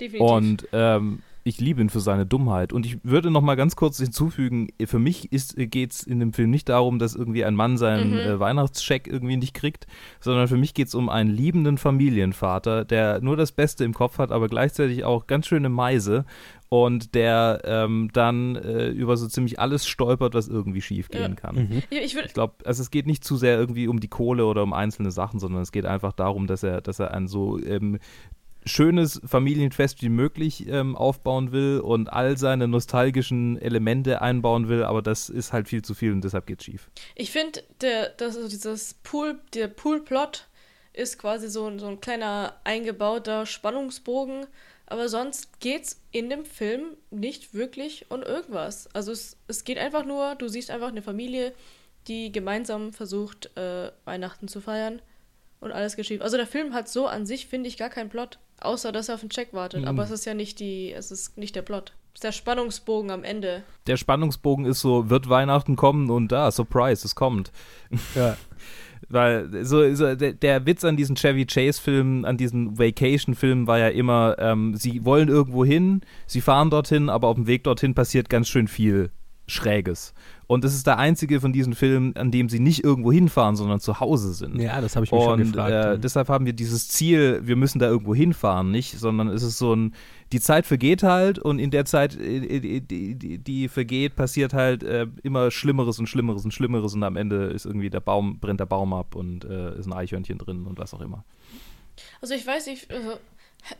[0.00, 0.20] definitiv.
[0.20, 2.72] Und ähm, ich liebe ihn für seine Dummheit.
[2.72, 6.48] Und ich würde noch mal ganz kurz hinzufügen, für mich geht es in dem Film
[6.50, 8.18] nicht darum, dass irgendwie ein Mann seinen Mhm.
[8.18, 9.86] äh, Weihnachtscheck irgendwie nicht kriegt,
[10.20, 14.18] sondern für mich geht es um einen liebenden Familienvater, der nur das Beste im Kopf
[14.18, 16.24] hat, aber gleichzeitig auch ganz schöne Meise
[16.70, 21.34] und der ähm, dann äh, über so ziemlich alles stolpert, was irgendwie schief gehen Ja.
[21.34, 21.56] kann.
[21.56, 21.82] Mhm.
[21.90, 24.72] ich, ich glaube, also es geht nicht zu sehr irgendwie um die Kohle oder um
[24.72, 27.98] einzelne Sachen, sondern es geht einfach darum, dass er, dass er ein so ähm,
[28.66, 35.02] schönes Familienfest wie möglich ähm, aufbauen will und all seine nostalgischen Elemente einbauen will, aber
[35.02, 36.88] das ist halt viel zu viel und deshalb geht's schief.
[37.14, 40.46] Ich finde, der, das, dieses Pool, der Pool-Plot
[40.92, 44.46] ist quasi so, ein- so ein kleiner eingebauter Spannungsbogen,
[44.86, 48.88] aber sonst geht's in dem Film nicht wirklich um irgendwas.
[48.94, 51.52] Also es, es geht einfach nur, du siehst einfach eine Familie,
[52.06, 55.00] die gemeinsam versucht, äh, Weihnachten zu feiern
[55.60, 56.20] und alles geschieht.
[56.22, 59.16] Also der Film hat so an sich, finde ich, gar keinen Plot, außer dass er
[59.16, 59.82] auf den Check wartet.
[59.82, 59.88] Mhm.
[59.88, 61.92] Aber es ist ja nicht die, es ist nicht der Plot.
[62.14, 63.64] Es ist der Spannungsbogen am Ende.
[63.86, 67.50] Der Spannungsbogen ist so, wird Weihnachten kommen und da, Surprise, es kommt.
[68.14, 68.36] Ja.
[69.08, 73.88] Weil so, so der, der Witz an diesen Chevy Chase-Filmen, an diesen Vacation-Filmen war ja
[73.88, 78.30] immer, ähm, sie wollen irgendwo hin, sie fahren dorthin, aber auf dem Weg dorthin passiert
[78.30, 79.10] ganz schön viel
[79.46, 80.14] Schräges.
[80.46, 83.80] Und das ist der einzige von diesen Filmen, an dem sie nicht irgendwo hinfahren, sondern
[83.80, 84.60] zu Hause sind.
[84.60, 85.72] ja, das habe ich mich schon Und gefragt.
[85.96, 89.58] äh, deshalb haben wir dieses Ziel, wir müssen da irgendwo hinfahren, nicht, sondern es ist
[89.58, 89.94] so ein,
[90.32, 94.52] die Zeit vergeht halt und in der Zeit, äh, die, die, die, die vergeht, passiert
[94.52, 98.38] halt äh, immer Schlimmeres und Schlimmeres und Schlimmeres und am Ende ist irgendwie der Baum,
[98.38, 101.24] brennt der Baum ab und äh, ist ein Eichhörnchen drin und was auch immer.
[102.20, 103.18] Also ich weiß nicht, also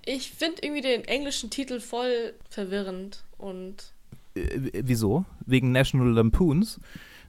[0.06, 3.92] ich finde irgendwie den englischen Titel voll verwirrend und
[4.34, 5.24] Äh, wieso?
[5.46, 6.80] Wegen National Lampoons.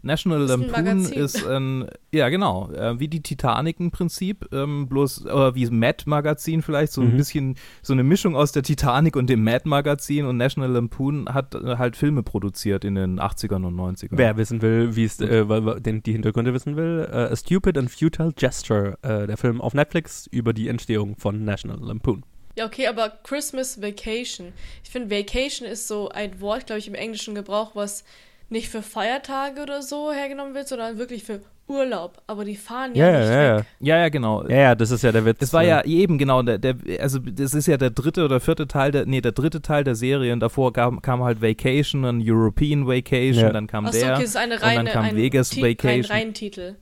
[0.02, 1.14] National ist ein Lampoon Magazin.
[1.24, 6.62] ist ein, ja genau, äh, wie die Titanic im Prinzip, ähm, bloß, oder wie Mad-Magazin
[6.62, 7.18] vielleicht, so ein Mhm.
[7.18, 11.78] bisschen, so eine Mischung aus der Titanic und dem Mad-Magazin und National Lampoon hat äh,
[11.78, 14.10] halt Filme produziert in den 80ern und 90ern.
[14.12, 17.36] Wer wissen will, wie es, äh, weil- weil- den, die Hintergründe wissen will, äh, A
[17.36, 22.22] Stupid and Futile Gesture, äh, der Film auf Netflix über die Entstehung von National Lampoon.
[22.58, 24.54] Ja okay, aber Christmas Vacation.
[24.84, 28.04] Ich finde Vacation ist so ein Wort, glaube ich, im englischen Gebrauch, was
[28.50, 32.22] nicht für Feiertage oder so hergenommen wird, sondern wirklich für Urlaub.
[32.28, 33.58] Aber die fahren ja, Ja, nicht ja, ja.
[33.58, 33.66] weg.
[33.80, 34.44] Ja, ja, genau.
[34.48, 35.40] Ja, ja, das ist ja der Witz.
[35.40, 38.40] Das war äh, ja eben genau der, der, also das ist ja der dritte oder
[38.40, 42.04] vierte Teil der, nee, der dritte Teil der Serie und davor kam, kam halt Vacation,
[42.04, 43.50] dann European Vacation, Ja.
[43.52, 45.62] dann kam Achso, der okay, das ist eine und dann reine kam ein Vegas Ti-
[45.64, 46.12] Ein Vacation.
[46.16, 46.76] Reihentitel.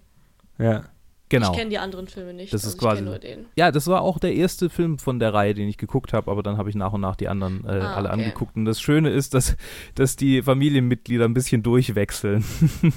[0.60, 0.84] Ja.
[1.30, 1.52] Genau.
[1.52, 2.54] Ich kenne die anderen Filme nicht.
[2.54, 3.46] Das also ist quasi- nur den.
[3.56, 6.44] Ja, das war auch der erste Film von der Reihe, den ich geguckt habe, aber
[6.44, 8.20] dann habe ich nach und nach die anderen äh, Ah, alle okay.
[8.22, 8.56] angeguckt.
[8.56, 9.56] Und das Schöne ist, dass,
[9.96, 12.44] dass die Familienmitglieder ein bisschen durchwechseln.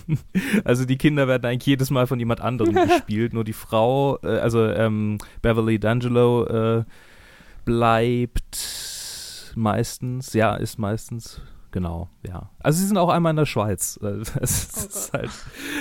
[0.64, 4.26] also die Kinder werden eigentlich jedes Mal von jemand anderem gespielt, nur die Frau, äh,
[4.38, 6.84] also ähm, Beverly D'Angelo äh,
[7.64, 11.40] bleibt meistens, ja, ist meistens.
[11.76, 12.48] Genau, ja.
[12.60, 14.00] Also sie sind auch einmal in der Schweiz.
[14.02, 15.30] Äh, Es Oh ist halt,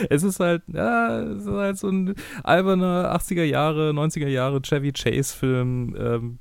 [0.09, 4.91] es ist halt, ja, es ist halt so ein alberner 80er Jahre, 90er Jahre Chevy
[4.91, 5.95] Chase-Film.
[5.97, 6.39] Ähm,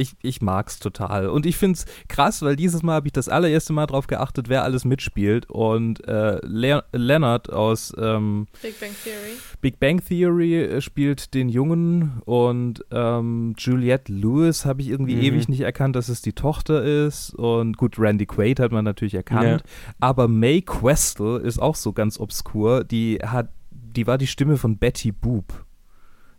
[0.00, 1.28] ich, ich mag's total.
[1.28, 4.64] Und ich find's krass, weil dieses Mal habe ich das allererste Mal drauf geachtet, wer
[4.64, 5.48] alles mitspielt.
[5.50, 9.36] Und äh, Le Leonard aus ähm, Big Bang Theory.
[9.60, 15.22] Big Bang Theory äh, spielt den Jungen und ähm, Juliette Lewis habe ich irgendwie Mhm.
[15.22, 17.34] ewig nicht erkannt, dass es die Tochter ist.
[17.34, 19.62] Und gut, Randy Quaid hat man natürlich erkannt.
[19.62, 19.70] Ja.
[20.00, 22.84] Aber Mae Questel ist auch so ganz obskur.
[22.84, 25.66] Die hat die war die Stimme von Betty Boop.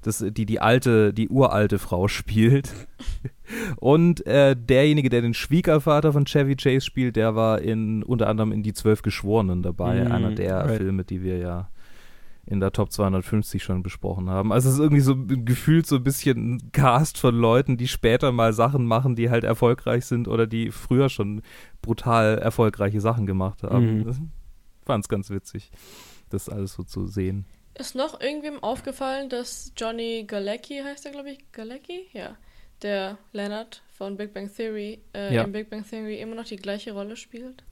[0.02, 2.74] Das, die die alte, die uralte Frau spielt.
[3.78, 8.52] Und äh, derjenige, der den Schwiegervater von Chevy Chase spielt, der war in unter anderem
[8.52, 10.04] in Die Zwölf Geschworenen dabei.
[10.04, 10.78] Mm, einer der right.
[10.78, 11.70] Filme, die wir ja
[12.46, 14.52] in der Top 250 schon besprochen haben.
[14.52, 18.32] Also es ist irgendwie so gefühlt so ein bisschen ein Cast von Leuten, die später
[18.32, 21.44] mal Sachen machen, die halt erfolgreich sind oder die früher schon
[21.82, 24.00] brutal erfolgreiche Sachen gemacht haben.
[24.00, 24.06] Mhm.
[24.06, 24.20] Das
[24.86, 25.72] fand es ganz witzig,
[26.30, 27.46] das alles so zu sehen.
[27.82, 31.52] Ist noch irgendwem aufgefallen, dass Johnny Galecki heißt er, glaube ich?
[31.52, 32.10] Galecki?
[32.14, 32.38] Ja.
[32.84, 35.44] Der Leonard von Big Bang Theory äh, Ja.
[35.46, 37.64] in Big Bang Theory immer noch die gleiche Rolle spielt?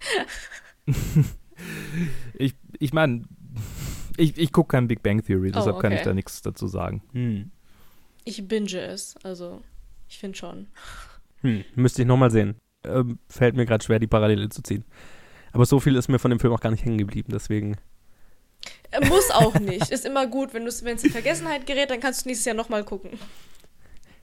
[2.38, 3.24] Ich, ich meine,
[4.16, 6.08] ich, ich gucke kein Big Bang Theory, Oh, deshalb kann ich okay.
[6.08, 7.02] da nichts dazu sagen.
[7.12, 7.50] Hm.
[8.24, 9.60] Ich binge es, also
[10.08, 10.68] ich finde schon.
[11.42, 11.64] Hm.
[11.74, 12.56] Müsste ich nochmal sehen.
[12.82, 14.86] Ähm, fällt mir gerade schwer, die Parallele zu ziehen.
[15.52, 17.76] Aber so viel ist mir von dem Film auch gar nicht hängen geblieben, deswegen.
[19.08, 19.90] Muss auch nicht.
[19.90, 23.10] Ist immer gut, wenn es in Vergessenheit gerät, dann kannst du nächstes Jahr nochmal gucken.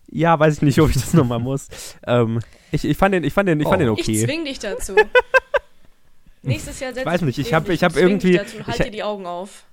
[0.10, 1.67] Ja, weiß ich nicht, ob ich das nochmal muss.
[2.06, 2.39] Ähm,
[2.71, 3.86] ich, ich fand den, ich fand den, ich fand Oh.
[3.86, 4.25] den Ich okay.
[4.25, 4.95] zwing dich dazu.
[6.43, 8.67] Nächstes Jahr setz weiß nicht, ich neben hab- dich ich hab irgendwie- dich Dazu und
[8.67, 9.65] halt ich- dir die Augen auf.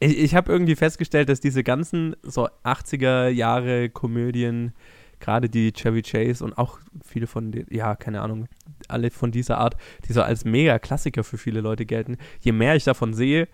[0.00, 4.72] Ich, ich habe irgendwie festgestellt, dass diese ganzen so 80er Jahre Komödien,
[5.20, 8.46] gerade die Chevy Chase und auch viele von den, ja, keine Ahnung,
[8.86, 9.74] alle von dieser Art,
[10.06, 13.48] die so als mega Klassiker für viele Leute gelten, je mehr ich davon sehe,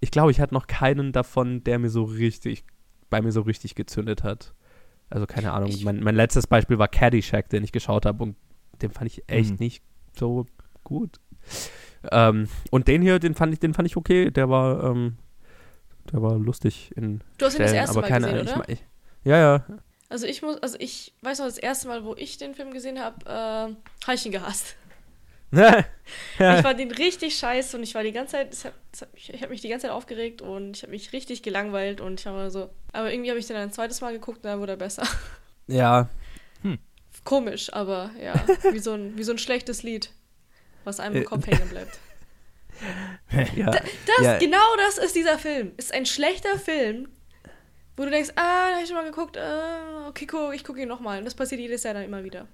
[0.00, 2.64] ich glaube, ich hatte noch keinen davon, der mir so richtig,
[3.10, 4.54] bei mir so richtig gezündet hat.
[5.10, 8.36] Also keine Ahnung, Ich- mein, mein letztes Beispiel war Caddyshack, den ich geschaut habe und
[8.82, 9.56] den fand ich echt Mhm.
[9.60, 9.82] nicht
[10.18, 10.46] so
[10.84, 11.20] gut.
[12.10, 15.16] Ähm, und den hier, den fand ich, den fand ich okay, der war, ähm,
[16.12, 18.64] der war lustig in Du hast ihn das erste aber Mal keine gesehen, oder?
[18.68, 18.84] ich, ich,
[19.24, 19.64] ja, ja.
[20.08, 23.00] Also ich muss, also ich weiß noch, das erste Mal, wo ich den Film gesehen
[23.00, 23.28] habe, äh,
[24.06, 24.76] habe ich ihn gehasst.
[26.38, 29.12] Ich fand ihn richtig scheiße und ich war die ganze Zeit, es hat, es hat
[29.14, 32.20] mich, ich habe mich die ganze Zeit aufgeregt und ich habe mich richtig gelangweilt und
[32.20, 34.72] ich habe so, aber irgendwie habe ich den ein zweites Mal geguckt und dann wurde
[34.72, 35.02] er besser.
[35.66, 36.08] ja,
[37.24, 38.34] Komisch, aber ja,
[38.72, 40.10] wie so ein, wie so ein schlechtes Lied,
[40.84, 41.98] was einem im Äh, Kopf hängen bleibt.
[43.56, 43.70] ja.
[43.70, 45.72] Das, ja, genau das ist dieser Film.
[45.76, 47.08] Ist ein schlechter Film,
[47.96, 50.80] wo du denkst, ah, da habe ich schon mal geguckt, äh, okay, guck, ich gucke
[50.80, 51.18] ihn nochmal.
[51.18, 52.46] Und das passiert jedes Jahr dann immer wieder.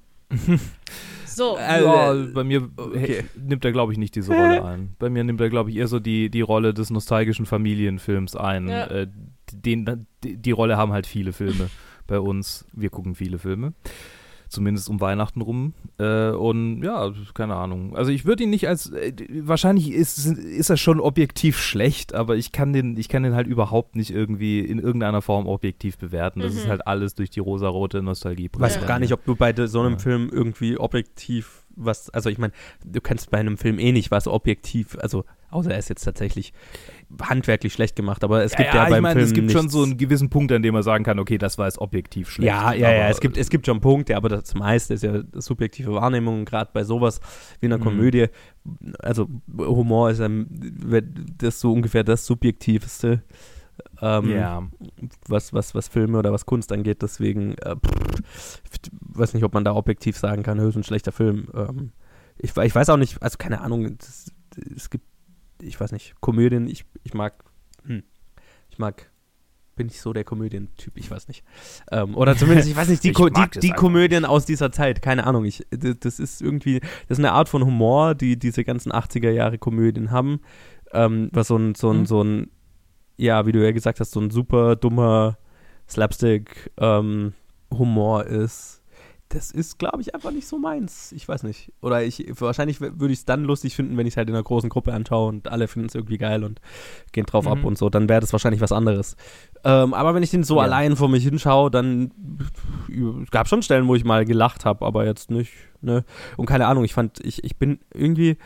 [1.35, 1.57] So.
[1.57, 3.25] Äh, ja, bei mir okay.
[3.37, 4.95] nimmt er, glaube ich, nicht diese Rolle ein.
[4.99, 8.69] Bei mir nimmt er, glaube ich, eher so die, die Rolle des nostalgischen Familienfilms ein.
[8.69, 8.87] Ja.
[8.87, 9.09] Äh,
[9.53, 11.69] den, die, die Rolle haben halt viele Filme
[12.07, 12.67] bei uns.
[12.73, 13.75] Wir gucken viele Filme.
[14.53, 15.73] Zumindest um Weihnachten rum.
[15.99, 17.97] Äh, und ja, keine Ahnung.
[17.97, 18.91] Also ich würde ihn nicht als.
[18.93, 23.35] Äh, wahrscheinlich ist, ist er schon objektiv schlecht, aber ich kann den, ich kann den
[23.35, 26.41] halt überhaupt nicht irgendwie in irgendeiner Form objektiv bewerten.
[26.41, 26.59] Das Mhm.
[26.59, 28.51] ist halt alles durch die rosarote Nostalgie.
[28.53, 28.83] weiß Ja.
[28.83, 29.99] auch gar nicht, ob du bei so einem Ja.
[29.99, 32.53] Film irgendwie objektiv was, also ich meine,
[32.85, 36.53] du kannst bei einem Film eh nicht was objektiv, also außer er ist jetzt tatsächlich
[37.21, 39.73] handwerklich schlecht gemacht, aber es gibt ja, ich beim meine, Film es gibt schon nichts-
[39.75, 42.47] so einen gewissen Punkt, an dem man sagen kann, okay, das war jetzt objektiv schlecht.
[42.49, 45.93] Ja, ja, ja, es gibt, es gibt schon Punkte, aber das meiste ist ja subjektive
[45.93, 47.21] Wahrnehmung, gerade bei sowas
[47.61, 47.83] wie einer Mhm.
[47.83, 48.27] Komödie.
[48.99, 50.47] Also Humor ist ähm,
[51.39, 53.23] das so ungefähr das Subjektivste,
[54.03, 54.69] ähm, ja.
[55.29, 57.03] was, was, was Filme oder was Kunst angeht.
[57.03, 61.13] Deswegen, äh, pff, ich weiß nicht, ob man da objektiv sagen kann, höchst ein schlechter
[61.13, 61.49] Film.
[61.55, 61.93] Ähm,
[62.37, 64.33] ich, ich weiß auch nicht, also keine Ahnung, das,
[64.75, 65.07] es gibt,
[65.61, 67.45] ich weiß nicht, Komödien, ich, ich mag,
[67.85, 68.03] hm,
[68.71, 69.09] ich mag,
[69.77, 71.45] bin ich so der Komödientyp, ich weiß nicht.
[71.93, 75.25] Ähm, oder zumindest, ich weiß nicht, die, Ko die, die Komödien aus dieser Zeit, keine
[75.29, 78.91] Ahnung, ich, das, das ist irgendwie, das ist eine Art von Humor, die diese ganzen
[78.91, 80.41] 80er Jahre Komödien haben,
[80.93, 82.07] ähm, was so ein, so ein, Mhm.
[82.07, 82.51] so ein,
[83.17, 85.37] ja, wie du ja gesagt hast, so ein super dummer
[85.89, 87.33] Slapstick ähm,
[87.73, 88.81] Humor ist.
[89.29, 91.11] Das ist, glaube ich, einfach nicht so meins.
[91.13, 91.73] Ich weiß nicht.
[91.81, 94.45] Oder ich, wahrscheinlich würde ich es dann lustig finden, wenn ich es halt in einer
[94.45, 96.61] großen Gruppe anschaue und alle finden es irgendwie geil und
[97.13, 97.65] gehen drauf ab Mhm.
[97.65, 97.89] und so.
[97.89, 99.17] Dann wäre das wahrscheinlich was anderes.
[99.65, 100.65] Ähm, aber wenn ich den so Ja.
[100.65, 102.13] allein vor mich hinschaue, dann
[103.23, 105.53] es gab schon Stellen, wo ich mal gelacht habe, aber jetzt nicht.
[105.81, 106.05] Ne?
[106.37, 108.37] Und keine Ahnung, ich fand, ich, ich bin irgendwie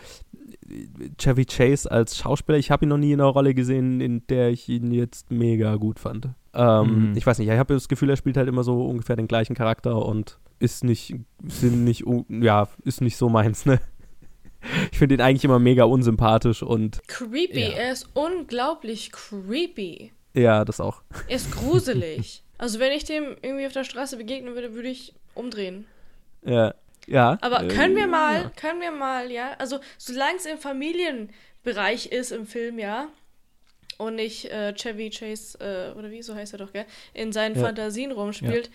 [1.18, 4.50] Chevy Chase als Schauspieler, ich habe ihn noch nie in einer Rolle gesehen, in der
[4.50, 6.28] ich ihn jetzt mega gut fand.
[6.54, 7.16] Ähm, Mhm.
[7.16, 9.54] Ich weiß nicht, ich habe das Gefühl, er spielt halt immer so ungefähr den gleichen
[9.54, 11.14] Charakter und ist nicht,
[11.46, 13.78] sind nicht, ja, ist nicht so meins, ne?
[14.90, 17.68] Ich finde ihn eigentlich immer mega unsympathisch und Creepy, Ja.
[17.76, 20.10] er ist unglaublich creepy.
[20.34, 21.02] ja, das auch.
[21.28, 22.42] Er ist gruselig.
[22.58, 25.84] also wenn ich dem irgendwie auf der Straße begegnen würde, würde ich umdrehen.
[26.44, 26.74] Ja.
[27.06, 27.38] Ja.
[27.40, 28.50] Aber äh, können wir mal, ja.
[28.56, 33.08] können wir mal, ja, also solange es im Familienbereich ist im Film, ja,
[33.98, 37.54] und nicht äh, Chevy Chase, äh, oder wie, so heißt er doch, gell, in seinen
[37.56, 37.62] Ja.
[37.62, 38.70] Fantasien rumspielt,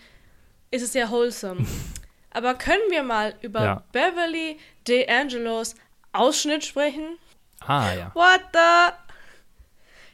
[0.70, 1.66] ist es ja wholesome.
[2.30, 3.84] Aber können wir mal über Ja.
[3.92, 5.74] Beverly D'Angelos
[6.12, 7.18] Ausschnitt sprechen?
[7.60, 8.10] Ah, ja.
[8.14, 8.94] What the?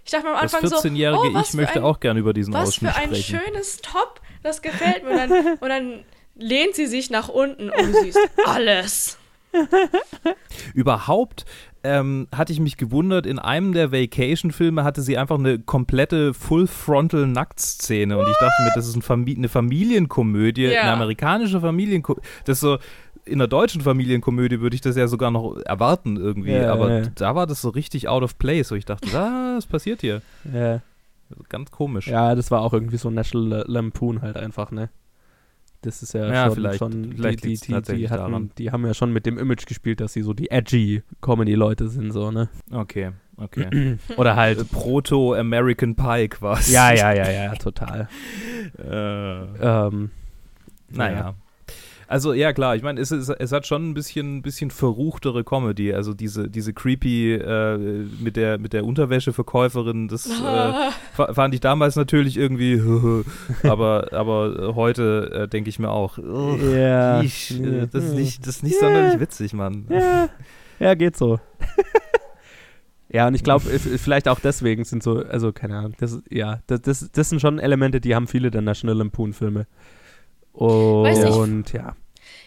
[0.04, 2.00] Ich dachte mir am Das Anfang so, 14-jährige oh, was Ich für möchte ein, auch
[2.00, 3.40] gerne über diesen was für Ausschnitt ein sprechen.
[3.40, 5.10] schönes Top, das gefällt mir.
[5.10, 6.04] Und dann, und dann
[6.38, 9.18] lehnt sie sich nach unten und du siehst alles.
[10.74, 11.44] Überhaupt
[11.84, 18.18] ähm, hatte ich mich gewundert, in einem der Vacation-Filme hatte sie einfach eine komplette Full-Frontal-Nacktszene
[18.18, 20.82] und ich dachte mir, das ist ein Famili eine Familienkomödie, Ja.
[20.82, 22.26] eine amerikanische Familienkomödie.
[22.44, 22.78] Das ist so,
[23.24, 27.02] in einer deutschen Familienkomödie würde ich das ja sogar noch erwarten irgendwie, Ja, aber ja.
[27.14, 30.22] da war das so richtig out of place, wo ich dachte, was passiert hier?
[30.52, 30.80] Ja.
[31.50, 32.06] Ganz komisch.
[32.08, 34.88] ja, das war auch irgendwie so National Lampoon halt einfach, ne?
[35.82, 38.50] Das ist ja, Ja, schon, vielleicht- schon vielleicht die, die, die, die, hatten, daran.
[38.58, 42.10] die haben ja schon mit dem Image gespielt, dass sie so die edgy Comedy-Leute sind,
[42.12, 42.48] so, ne?
[42.72, 43.96] Okay, okay.
[44.16, 44.58] Oder halt.
[44.58, 46.72] Äh, Proto-American Pie quasi.
[46.72, 48.08] ja, ja, ja, ja, total.
[48.78, 48.86] Äh,
[49.86, 50.10] ähm,
[50.90, 51.34] Naja.
[52.10, 55.92] Also ja klar, ich meine, es, ist, es hat schon ein bisschen, bisschen verruchtere Comedy.
[55.92, 57.76] Also diese, diese creepy äh,
[58.18, 60.32] mit der mit der Unterwäscheverkäuferin, das äh,
[61.12, 62.80] fa- fand ich damals natürlich irgendwie,
[63.62, 67.20] aber aber heute äh, denke ich mir auch, ugh, Ja.
[67.20, 69.84] ich, äh, das ist nicht das ist nicht sonderlich witzig, Mann.
[69.90, 70.30] Ja,
[70.78, 71.38] ja geht so.
[73.10, 76.80] ja, und ich glaube, vielleicht auch deswegen sind so, also keine Ahnung, das, ja, das,
[76.80, 79.66] das, das sind schon Elemente, die haben viele der National Lampoon-Filme.
[80.66, 81.34] Weiß nicht.
[81.36, 81.96] Und ja.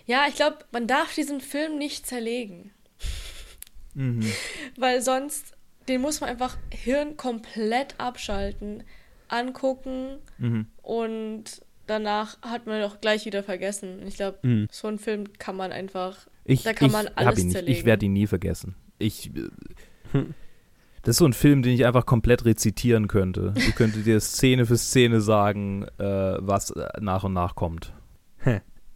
[0.06, 2.72] Ja, ich glaube, man darf diesen Film nicht zerlegen.
[3.94, 4.26] Mhm.
[4.78, 5.54] Weil sonst,
[5.88, 8.84] den muss man einfach Hirn komplett abschalten,
[9.28, 10.68] angucken Mhm.
[10.82, 11.44] und
[11.88, 14.02] danach hat man doch gleich wieder vergessen.
[14.08, 14.68] Ich glaube, Mhm.
[14.72, 16.28] so einen Film kann man einfach.
[16.46, 17.56] Ich, Da kann ich man hab alles ihn nicht.
[17.56, 17.86] Ich zerlegen.
[17.86, 18.76] werde ihn nie vergessen.
[18.98, 19.50] Ich, äh,
[20.12, 20.34] Hm.
[21.04, 23.54] das ist so ein Film, den ich einfach komplett rezitieren könnte.
[23.56, 26.04] Ich könnte dir Szene für Szene sagen, äh,
[26.40, 27.94] was äh, nach und nach kommt.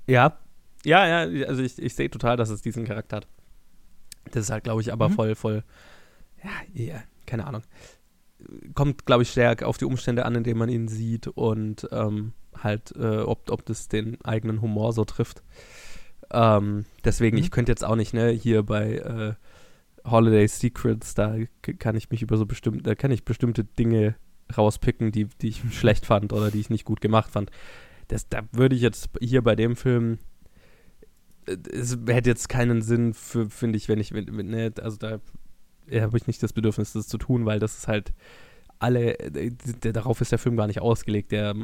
[0.07, 0.37] Ja.
[0.83, 3.27] Ja, ja, also ich, ich sehe total, dass es diesen Charakter hat.
[4.31, 5.13] Das ist halt, glaube ich, aber Mhm.
[5.13, 5.63] voll, voll,
[6.43, 7.63] ja, ja, keine Ahnung.
[8.75, 12.33] Kommt, glaube ich, stark auf die Umstände an, in denen man ihn sieht und ähm,
[12.63, 15.41] halt, äh, ob, ob das den eigenen Humor so trifft.
[16.31, 17.43] Ähm, deswegen, Mhm.
[17.43, 19.33] ich könnte jetzt auch nicht, ne, hier bei äh,
[20.09, 21.35] Holiday Secrets, da
[21.79, 24.15] kann ich mich über so bestimmte, da kann ich bestimmte Dinge
[24.55, 27.49] rauspicken, die, die ich schlecht fand oder die ich nicht gut gemacht fand.
[28.07, 30.19] Das, da würde ich jetzt hier bei dem Film,
[31.47, 34.97] äh, es hätte jetzt keinen Sinn für, finde ich, wenn ich, wenn, wenn, ne, also
[34.97, 35.19] da
[35.91, 38.13] habe ich nicht das Bedürfnis, das zu tun, weil das ist halt
[38.79, 39.51] alle, äh,
[39.83, 41.31] der, darauf ist der Film gar nicht ausgelegt.
[41.31, 41.55] Der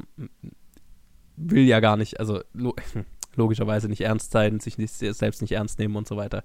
[1.36, 2.76] will ja gar nicht, also lo
[3.36, 6.44] logischerweise nicht ernst sein, sich nicht, selbst nicht ernst nehmen und so weiter.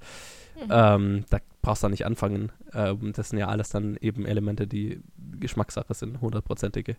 [0.55, 0.71] Mhm.
[0.71, 2.53] Ähm, da brauchst du nicht anfangen.
[2.73, 5.01] Ähm, das sind ja alles dann eben Elemente, die
[5.41, 6.97] Geschmackssache sind, hundertprozentige.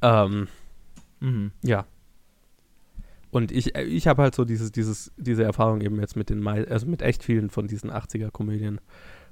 [0.00, 0.48] Ähm,
[1.24, 1.52] Mhm.
[1.62, 1.86] ja.
[3.34, 6.46] Und ich, äh, ich habe halt so dieses, dieses, diese Erfahrung eben jetzt mit den,
[6.46, 8.80] also mit echt vielen von diesen 80er-Komödien,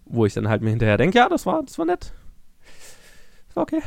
[0.05, 2.13] wo ich dann halt mir hinterher denke, ja, das war, das war nett.
[3.47, 3.81] Das war okay.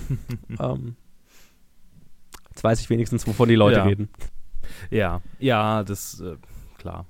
[0.60, 0.96] ähm,
[2.48, 3.84] jetzt weiß ich wenigstens, wovon die Leute Ja.
[3.84, 4.08] reden.
[4.90, 6.34] Ja, ja, das, äh,
[6.76, 7.06] klar.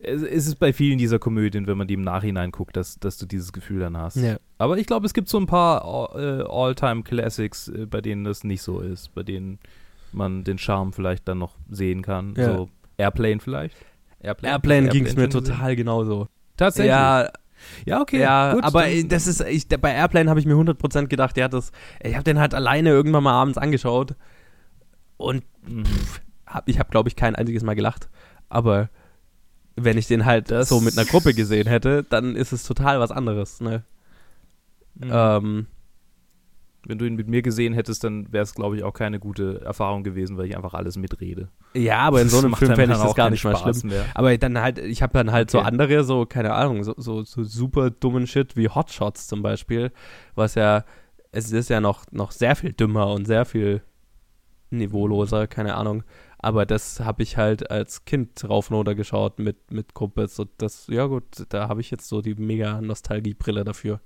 [0.00, 3.16] Es, es ist bei vielen dieser Komödien, wenn man die im Nachhinein guckt, dass, dass
[3.16, 4.16] du dieses Gefühl dann hast.
[4.16, 4.38] Ja.
[4.58, 8.62] Aber ich glaube, es gibt so ein paar äh, All-Time-Classics, äh, bei denen das nicht
[8.62, 9.60] so ist, bei denen
[10.12, 12.34] man den Charme vielleicht dann noch sehen kann.
[12.36, 12.54] Ja.
[12.56, 13.76] So Airplane vielleicht.
[14.22, 16.28] Airplane ging es mir total genauso.
[16.56, 16.90] Tatsächlich.
[16.90, 17.30] Ja,
[17.86, 18.20] ja okay.
[18.20, 21.48] ja, gut, aber dann- das ist, ich, bei Airplane habe ich mir 100% gedacht, ja,
[21.48, 24.14] das, ich habe den halt alleine irgendwann mal abends angeschaut
[25.16, 25.84] und Mhm.
[26.46, 28.08] hab, ich habe, glaube ich, kein einziges Mal gelacht,
[28.50, 28.88] aber
[29.76, 33.00] wenn ich den halt Das- so mit einer Gruppe gesehen hätte, dann ist es total
[33.00, 33.84] was anderes, ne?
[34.96, 35.10] Mhm.
[35.12, 35.66] Ähm,
[36.86, 39.60] Wenn du ihn mit mir gesehen hättest, dann wäre es, glaube ich, auch keine gute
[39.62, 41.48] Erfahrung gewesen, weil ich einfach alles mitrede.
[41.74, 43.90] ja, aber in so einem Film fände ich das gar nicht mal Spaß schlimm.
[43.92, 44.06] Mehr.
[44.14, 45.68] Aber dann halt, ich habe dann halt so Okay.
[45.68, 49.92] andere, so, keine Ahnung, so, so, so super dummen Shit wie Hotshots zum Beispiel,
[50.34, 50.84] was ja,
[51.32, 53.82] es ist ja noch, noch sehr viel dümmer und sehr viel
[54.70, 56.02] niveauloser, keine Ahnung.
[56.38, 60.48] Aber das habe ich halt als Kind rauf und runter geschaut mit, mit Kumpels und
[60.58, 64.00] das, ja gut, da habe ich jetzt so die mega Nostalgiebrille dafür.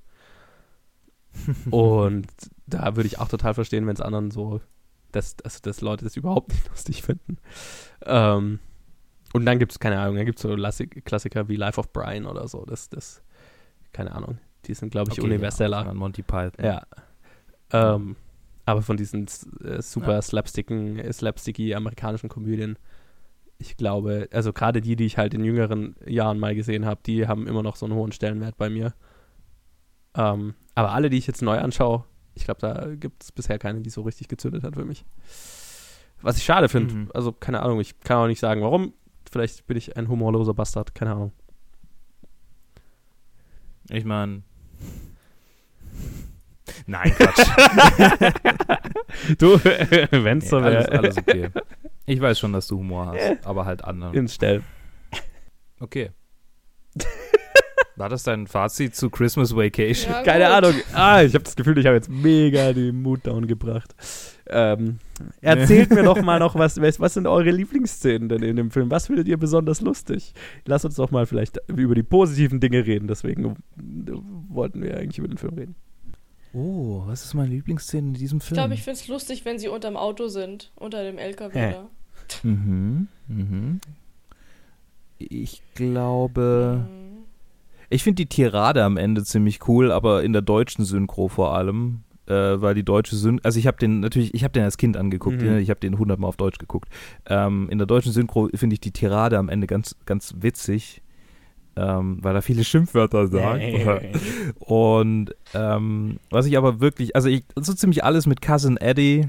[1.70, 2.26] und
[2.66, 4.60] da würde ich auch total verstehen, wenn es anderen so,
[5.12, 7.38] dass, dass, dass Leute das überhaupt nicht lustig finden.
[8.04, 8.58] Ähm,
[9.32, 11.92] und dann gibt es, keine Ahnung, dann gibt es so Klassik Klassiker wie Life of
[11.92, 12.64] Brian oder so.
[12.64, 13.22] Das, das,
[13.92, 14.38] keine Ahnung.
[14.66, 15.82] Die sind, glaube ich, Okay, universeller.
[15.82, 16.64] Ja, an Monty Python.
[16.64, 16.82] Ja.
[17.72, 18.16] Ähm,
[18.64, 19.26] aber von diesen
[19.62, 20.22] äh, super Ja.
[20.22, 22.78] slapsticken, äh, slapsticky amerikanischen Komödien,
[23.58, 27.28] ich glaube, also gerade die, die ich halt in jüngeren Jahren mal gesehen habe, die
[27.28, 28.94] haben immer noch so einen hohen Stellenwert bei mir.
[30.16, 32.04] Ähm, aber alle, die ich jetzt neu anschaue,
[32.34, 35.04] ich glaube, da gibt es bisher keine, die so richtig gezündet hat für mich.
[36.22, 36.94] Was ich schade finde.
[36.94, 37.10] Mhm.
[37.14, 38.94] Also, keine Ahnung, ich kann auch nicht sagen, warum.
[39.30, 41.32] Vielleicht bin ich ein humorloser Bastard, keine Ahnung.
[43.90, 44.42] Ich meine.
[46.86, 47.46] Nein, Quatsch.
[49.38, 49.58] Du,
[50.10, 51.50] wenn es so Nee, alles, wäre, alles okay.
[52.06, 54.14] Ich weiß schon, dass du Humor hast, aber halt anderen.
[54.14, 54.62] ins Stell.
[55.80, 56.10] Okay.
[57.96, 60.12] War das dein Fazit zu Christmas Vacation?
[60.12, 60.52] Ja, Keine gut.
[60.52, 60.74] Ahnung.
[60.92, 63.94] Ah, ich habe das Gefühl, ich habe jetzt mega den Mood down gebracht.
[64.46, 64.98] Ähm,
[65.40, 68.90] erzählt mir doch mal noch, was, was, sind eure Lieblingsszenen denn in dem Film?
[68.90, 70.34] Was findet ihr besonders lustig?
[70.66, 73.06] Lasst uns doch mal vielleicht über die positiven Dinge reden.
[73.06, 74.12] Deswegen äh,
[74.48, 75.74] wollten wir eigentlich über den Film reden.
[76.52, 78.56] Oh, was ist meine Lieblingsszene in diesem Ich Film?
[78.56, 81.88] glaube, ich finde es lustig, wenn sie unterm Auto sind, unter dem LKW da.
[82.42, 83.80] Mhm, mhm.
[85.18, 86.86] Ich glaube.
[86.88, 87.03] Mhm.
[87.90, 92.00] Ich finde die Tirade am Ende ziemlich cool, aber in der deutschen Synchro vor allem.
[92.26, 94.96] Äh, weil die deutsche Synchro, also ich habe den natürlich, ich habe den als Kind
[94.96, 95.46] angeguckt, Mhm.
[95.46, 95.60] ne?
[95.60, 96.88] ich habe den hundertmal auf Deutsch geguckt.
[97.26, 101.02] Ähm, in der deutschen Synchro finde ich die Tirade am Ende ganz, ganz witzig,
[101.76, 103.62] ähm, weil er viele Schimpfwörter sagt.
[104.58, 109.28] Und ähm, was ich aber wirklich, also ich, so ziemlich alles mit Cousin Eddie,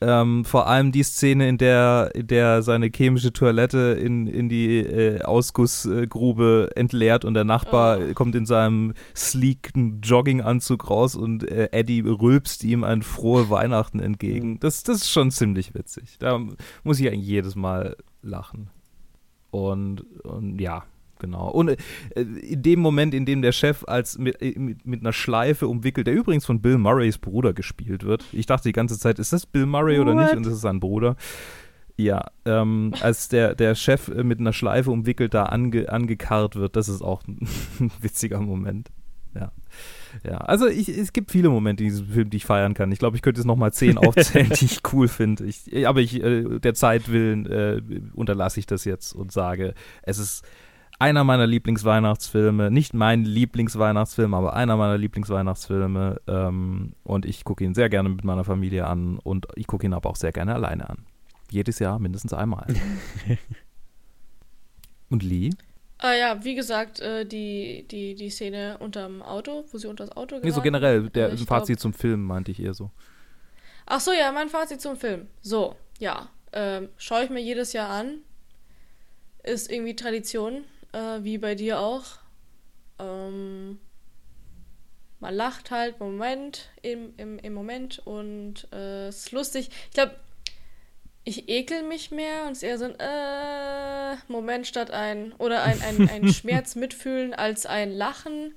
[0.00, 4.78] ähm, vor allem die Szene, in der, in der seine chemische Toilette in, in die
[4.78, 8.14] äh, Ausgussgrube entleert und der Nachbar Oh.
[8.14, 14.60] kommt in seinem sleeken Jogginganzug raus und äh, Eddie rülpst ihm ein frohe Weihnachten entgegen.
[14.60, 16.16] Das, das ist schon ziemlich witzig.
[16.18, 16.40] Da
[16.84, 18.70] muss ich eigentlich jedes Mal lachen.
[19.50, 20.84] Und, und ja,
[21.18, 21.48] genau.
[21.50, 21.76] Und äh,
[22.14, 26.06] in dem Moment, in dem der Chef als mit, äh, mit, mit einer Schleife umwickelt,
[26.06, 28.24] der übrigens von Bill Murrays Bruder gespielt wird.
[28.32, 30.28] Ich dachte die ganze Zeit, ist das Bill Murray oder nicht?
[30.28, 30.36] What?
[30.36, 31.16] Und das ist sein Bruder.
[31.98, 36.76] Ja, ähm, als der, der Chef äh, mit einer Schleife umwickelt da ange, angekarrt wird,
[36.76, 38.90] das ist auch ein witziger Moment.
[39.34, 39.52] Ja.
[40.24, 42.90] Ja, also ich, es gibt viele Momente in diesem Film, die ich feiern kann.
[42.90, 45.44] Ich glaube, ich könnte jetzt nochmal zehn aufzählen, die ich cool finde.
[45.44, 47.82] Ich, aber ich, äh, der Zeit willen äh,
[48.14, 50.44] unterlasse ich das jetzt und sage, es ist
[50.98, 52.70] einer meiner Lieblingsweihnachtsfilme.
[52.70, 56.20] Nicht mein Lieblingsweihnachtsfilm, aber einer meiner Lieblingsweihnachtsfilme.
[56.26, 59.92] Ähm, und ich gucke ihn sehr gerne mit meiner Familie an und ich gucke ihn
[59.92, 61.06] aber auch sehr gerne alleine an.
[61.50, 62.66] Jedes Jahr mindestens einmal.
[65.10, 65.50] und Lee?
[65.98, 70.16] Ah ja, wie gesagt, äh, die, die, die Szene unterm Auto, wo sie unter das
[70.16, 72.90] Auto Nee, so generell, der Äh, ich Fazit zum Film meinte ich eher so.
[73.86, 75.28] Ach so, ja, mein Fazit zum Film.
[75.40, 76.28] So, ja.
[76.52, 78.18] Ähm, Schaue ich mir jedes Jahr an.
[79.42, 80.64] Ist irgendwie Tradition,
[80.96, 82.04] äh, wie bei dir auch.
[82.98, 83.78] Ähm,
[85.20, 89.70] man lacht halt Moment im, im, im Moment und äh, ist lustig.
[89.88, 90.16] Ich glaube,
[91.24, 95.62] ich ekel mich mehr und es ist eher so ein äh, Moment statt ein oder
[95.62, 98.54] ein, ein, ein Schmerz mitfühlen als ein Lachen.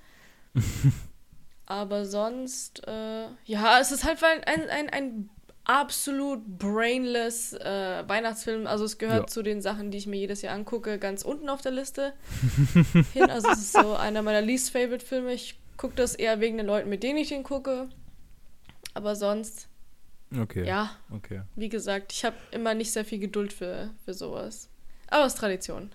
[1.66, 5.30] Aber sonst, äh, ja, es ist halt ein, ein, ein, ein
[5.70, 8.66] absolut brainless äh, Weihnachtsfilm.
[8.66, 9.28] Also es gehört Ja.
[9.28, 12.14] zu den Sachen, die ich mir jedes Jahr angucke, ganz unten auf der Liste
[13.14, 13.30] hin.
[13.30, 15.32] Also es ist so einer meiner least favorite Filme.
[15.34, 17.88] Ich gucke das eher wegen den Leuten, mit denen ich den gucke.
[18.96, 19.68] Aber sonst,
[20.36, 20.66] Okay.
[20.66, 21.42] ja, Okay.
[21.56, 24.70] wie gesagt, ich habe immer nicht sehr viel Geduld für, für sowas.
[25.08, 25.92] Aber es ist Tradition.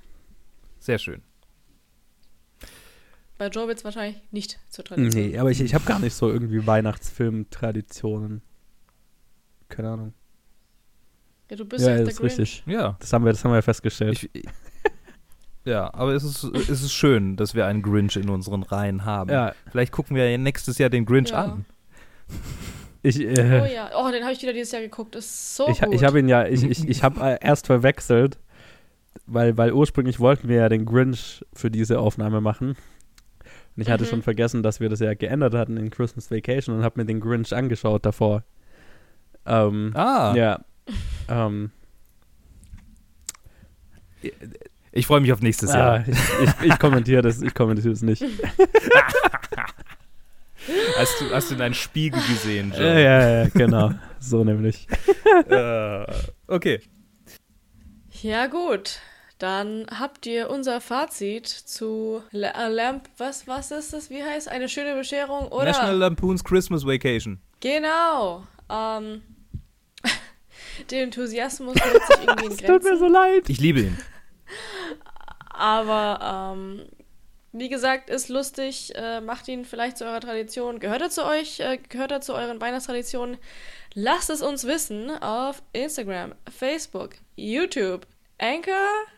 [0.79, 1.21] Sehr schön.
[3.39, 5.31] Bei Joe wird es wahrscheinlich nicht zur Tradition.
[5.31, 8.41] Nee, aber ich, ich habe gar nicht so irgendwie Weihnachtsfilm-Traditionen.
[9.75, 10.15] Keine Ahnung.
[11.51, 12.39] Ja, du bist Ja, das ist Grinch.
[12.39, 12.63] richtig.
[12.67, 12.97] Ja.
[13.01, 14.29] Das haben wir, das haben wir festgestellt.
[14.33, 14.45] Ich,
[15.65, 19.31] ja, aber es ist, es ist schön, dass wir einen Grinch in unseren Reihen haben.
[19.31, 21.45] ja, Vielleicht gucken wir ja nächstes Jahr den Grinch Ja.
[21.45, 21.65] an.
[23.03, 25.15] ich, Oh äh, ja, oh, den habe ich wieder dieses Jahr geguckt.
[25.17, 25.95] Ist so ich, gut.
[25.95, 28.39] ich habe ihn ja, ich, ich, ich habe äh, erst verwechselt,
[29.27, 32.77] weil, weil ursprünglich wollten wir ja den Grinch für diese Aufnahme machen.
[33.77, 34.09] Und ich hatte Mhm.
[34.09, 37.21] schon vergessen, dass wir das ja geändert hatten in Christmas Vacation und habe mir den
[37.21, 38.45] Grinch angeschaut davor.
[39.47, 40.61] Ähm, Ah, Ja.
[41.29, 41.71] ähm,
[44.93, 46.05] ich freue mich auf nächstes ah, Jahr.
[46.09, 46.17] ich,
[46.63, 48.25] ich, ich kommentiere das, ich kommentiere das nicht.
[50.97, 53.03] Hast du, hast du in deinen Spiegel gesehen, Ja, Joe?
[53.03, 53.91] ja, ja, genau.
[54.19, 54.87] So nämlich.
[55.51, 56.07] Äh,
[56.47, 56.81] okay.
[58.23, 59.01] Ja, gut.
[59.39, 63.09] Dann habt ihr unser Fazit zu La äh, Lamp.
[63.19, 64.09] Was, was ist das?
[64.09, 65.49] Wie heißt Eine schöne Bescherung?
[65.49, 65.65] Oder?
[65.67, 67.41] National Lampoon's Christmas Vacation.
[67.61, 68.47] Genau.
[68.71, 69.21] Ähm,
[70.91, 72.99] der Enthusiasmus hält sich irgendwie in Es tut mir Grenzen.
[72.99, 73.49] so leid.
[73.49, 73.99] Ich liebe ihn.
[75.51, 76.85] Aber ähm,
[77.53, 78.93] wie gesagt, ist lustig.
[78.97, 80.81] Äh, macht ihn vielleicht zu eurer Tradition.
[80.81, 81.61] Gehört er zu euch?
[81.61, 83.39] Äh, gehört er zu euren Weihnachtstraditionen?
[83.95, 88.07] Lasst es uns wissen auf Instagram, Facebook, YouTube,
[88.39, 88.73] Anchor.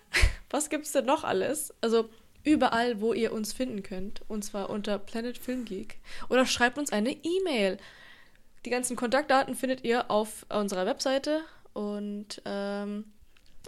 [0.50, 1.72] Was gibt's denn noch alles?
[1.80, 2.10] Also
[2.44, 4.20] überall, wo ihr uns finden könnt.
[4.28, 5.98] Und zwar unter Planet Film Geek.
[6.28, 7.78] Oder schreibt uns eine E-Mail.
[8.66, 11.40] Die ganzen Kontaktdaten findet ihr auf unserer Webseite.
[11.72, 13.04] Und ähm,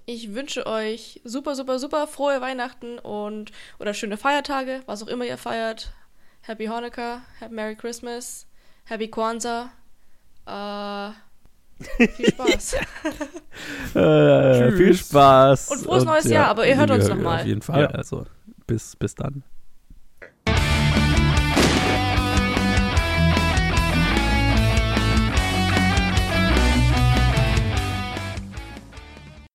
[0.07, 5.25] ich wünsche euch super, super, super frohe Weihnachten und oder schöne Feiertage, was auch immer
[5.25, 5.93] ihr feiert.
[6.41, 8.47] Happy Hanukkah, Happy Merry Christmas,
[8.85, 9.71] Happy Kwanzaa.
[10.47, 11.11] Äh,
[12.09, 12.75] viel Spaß.
[13.95, 14.95] Äh, viel.
[14.95, 15.71] Spaß.
[15.71, 17.41] Und frohes neues Jahr, aber ihr hört uns wir- noch mal.
[17.41, 17.83] Auf jeden Fall.
[17.83, 17.89] Ja.
[17.91, 18.27] Also
[18.67, 19.45] bis, bis dann.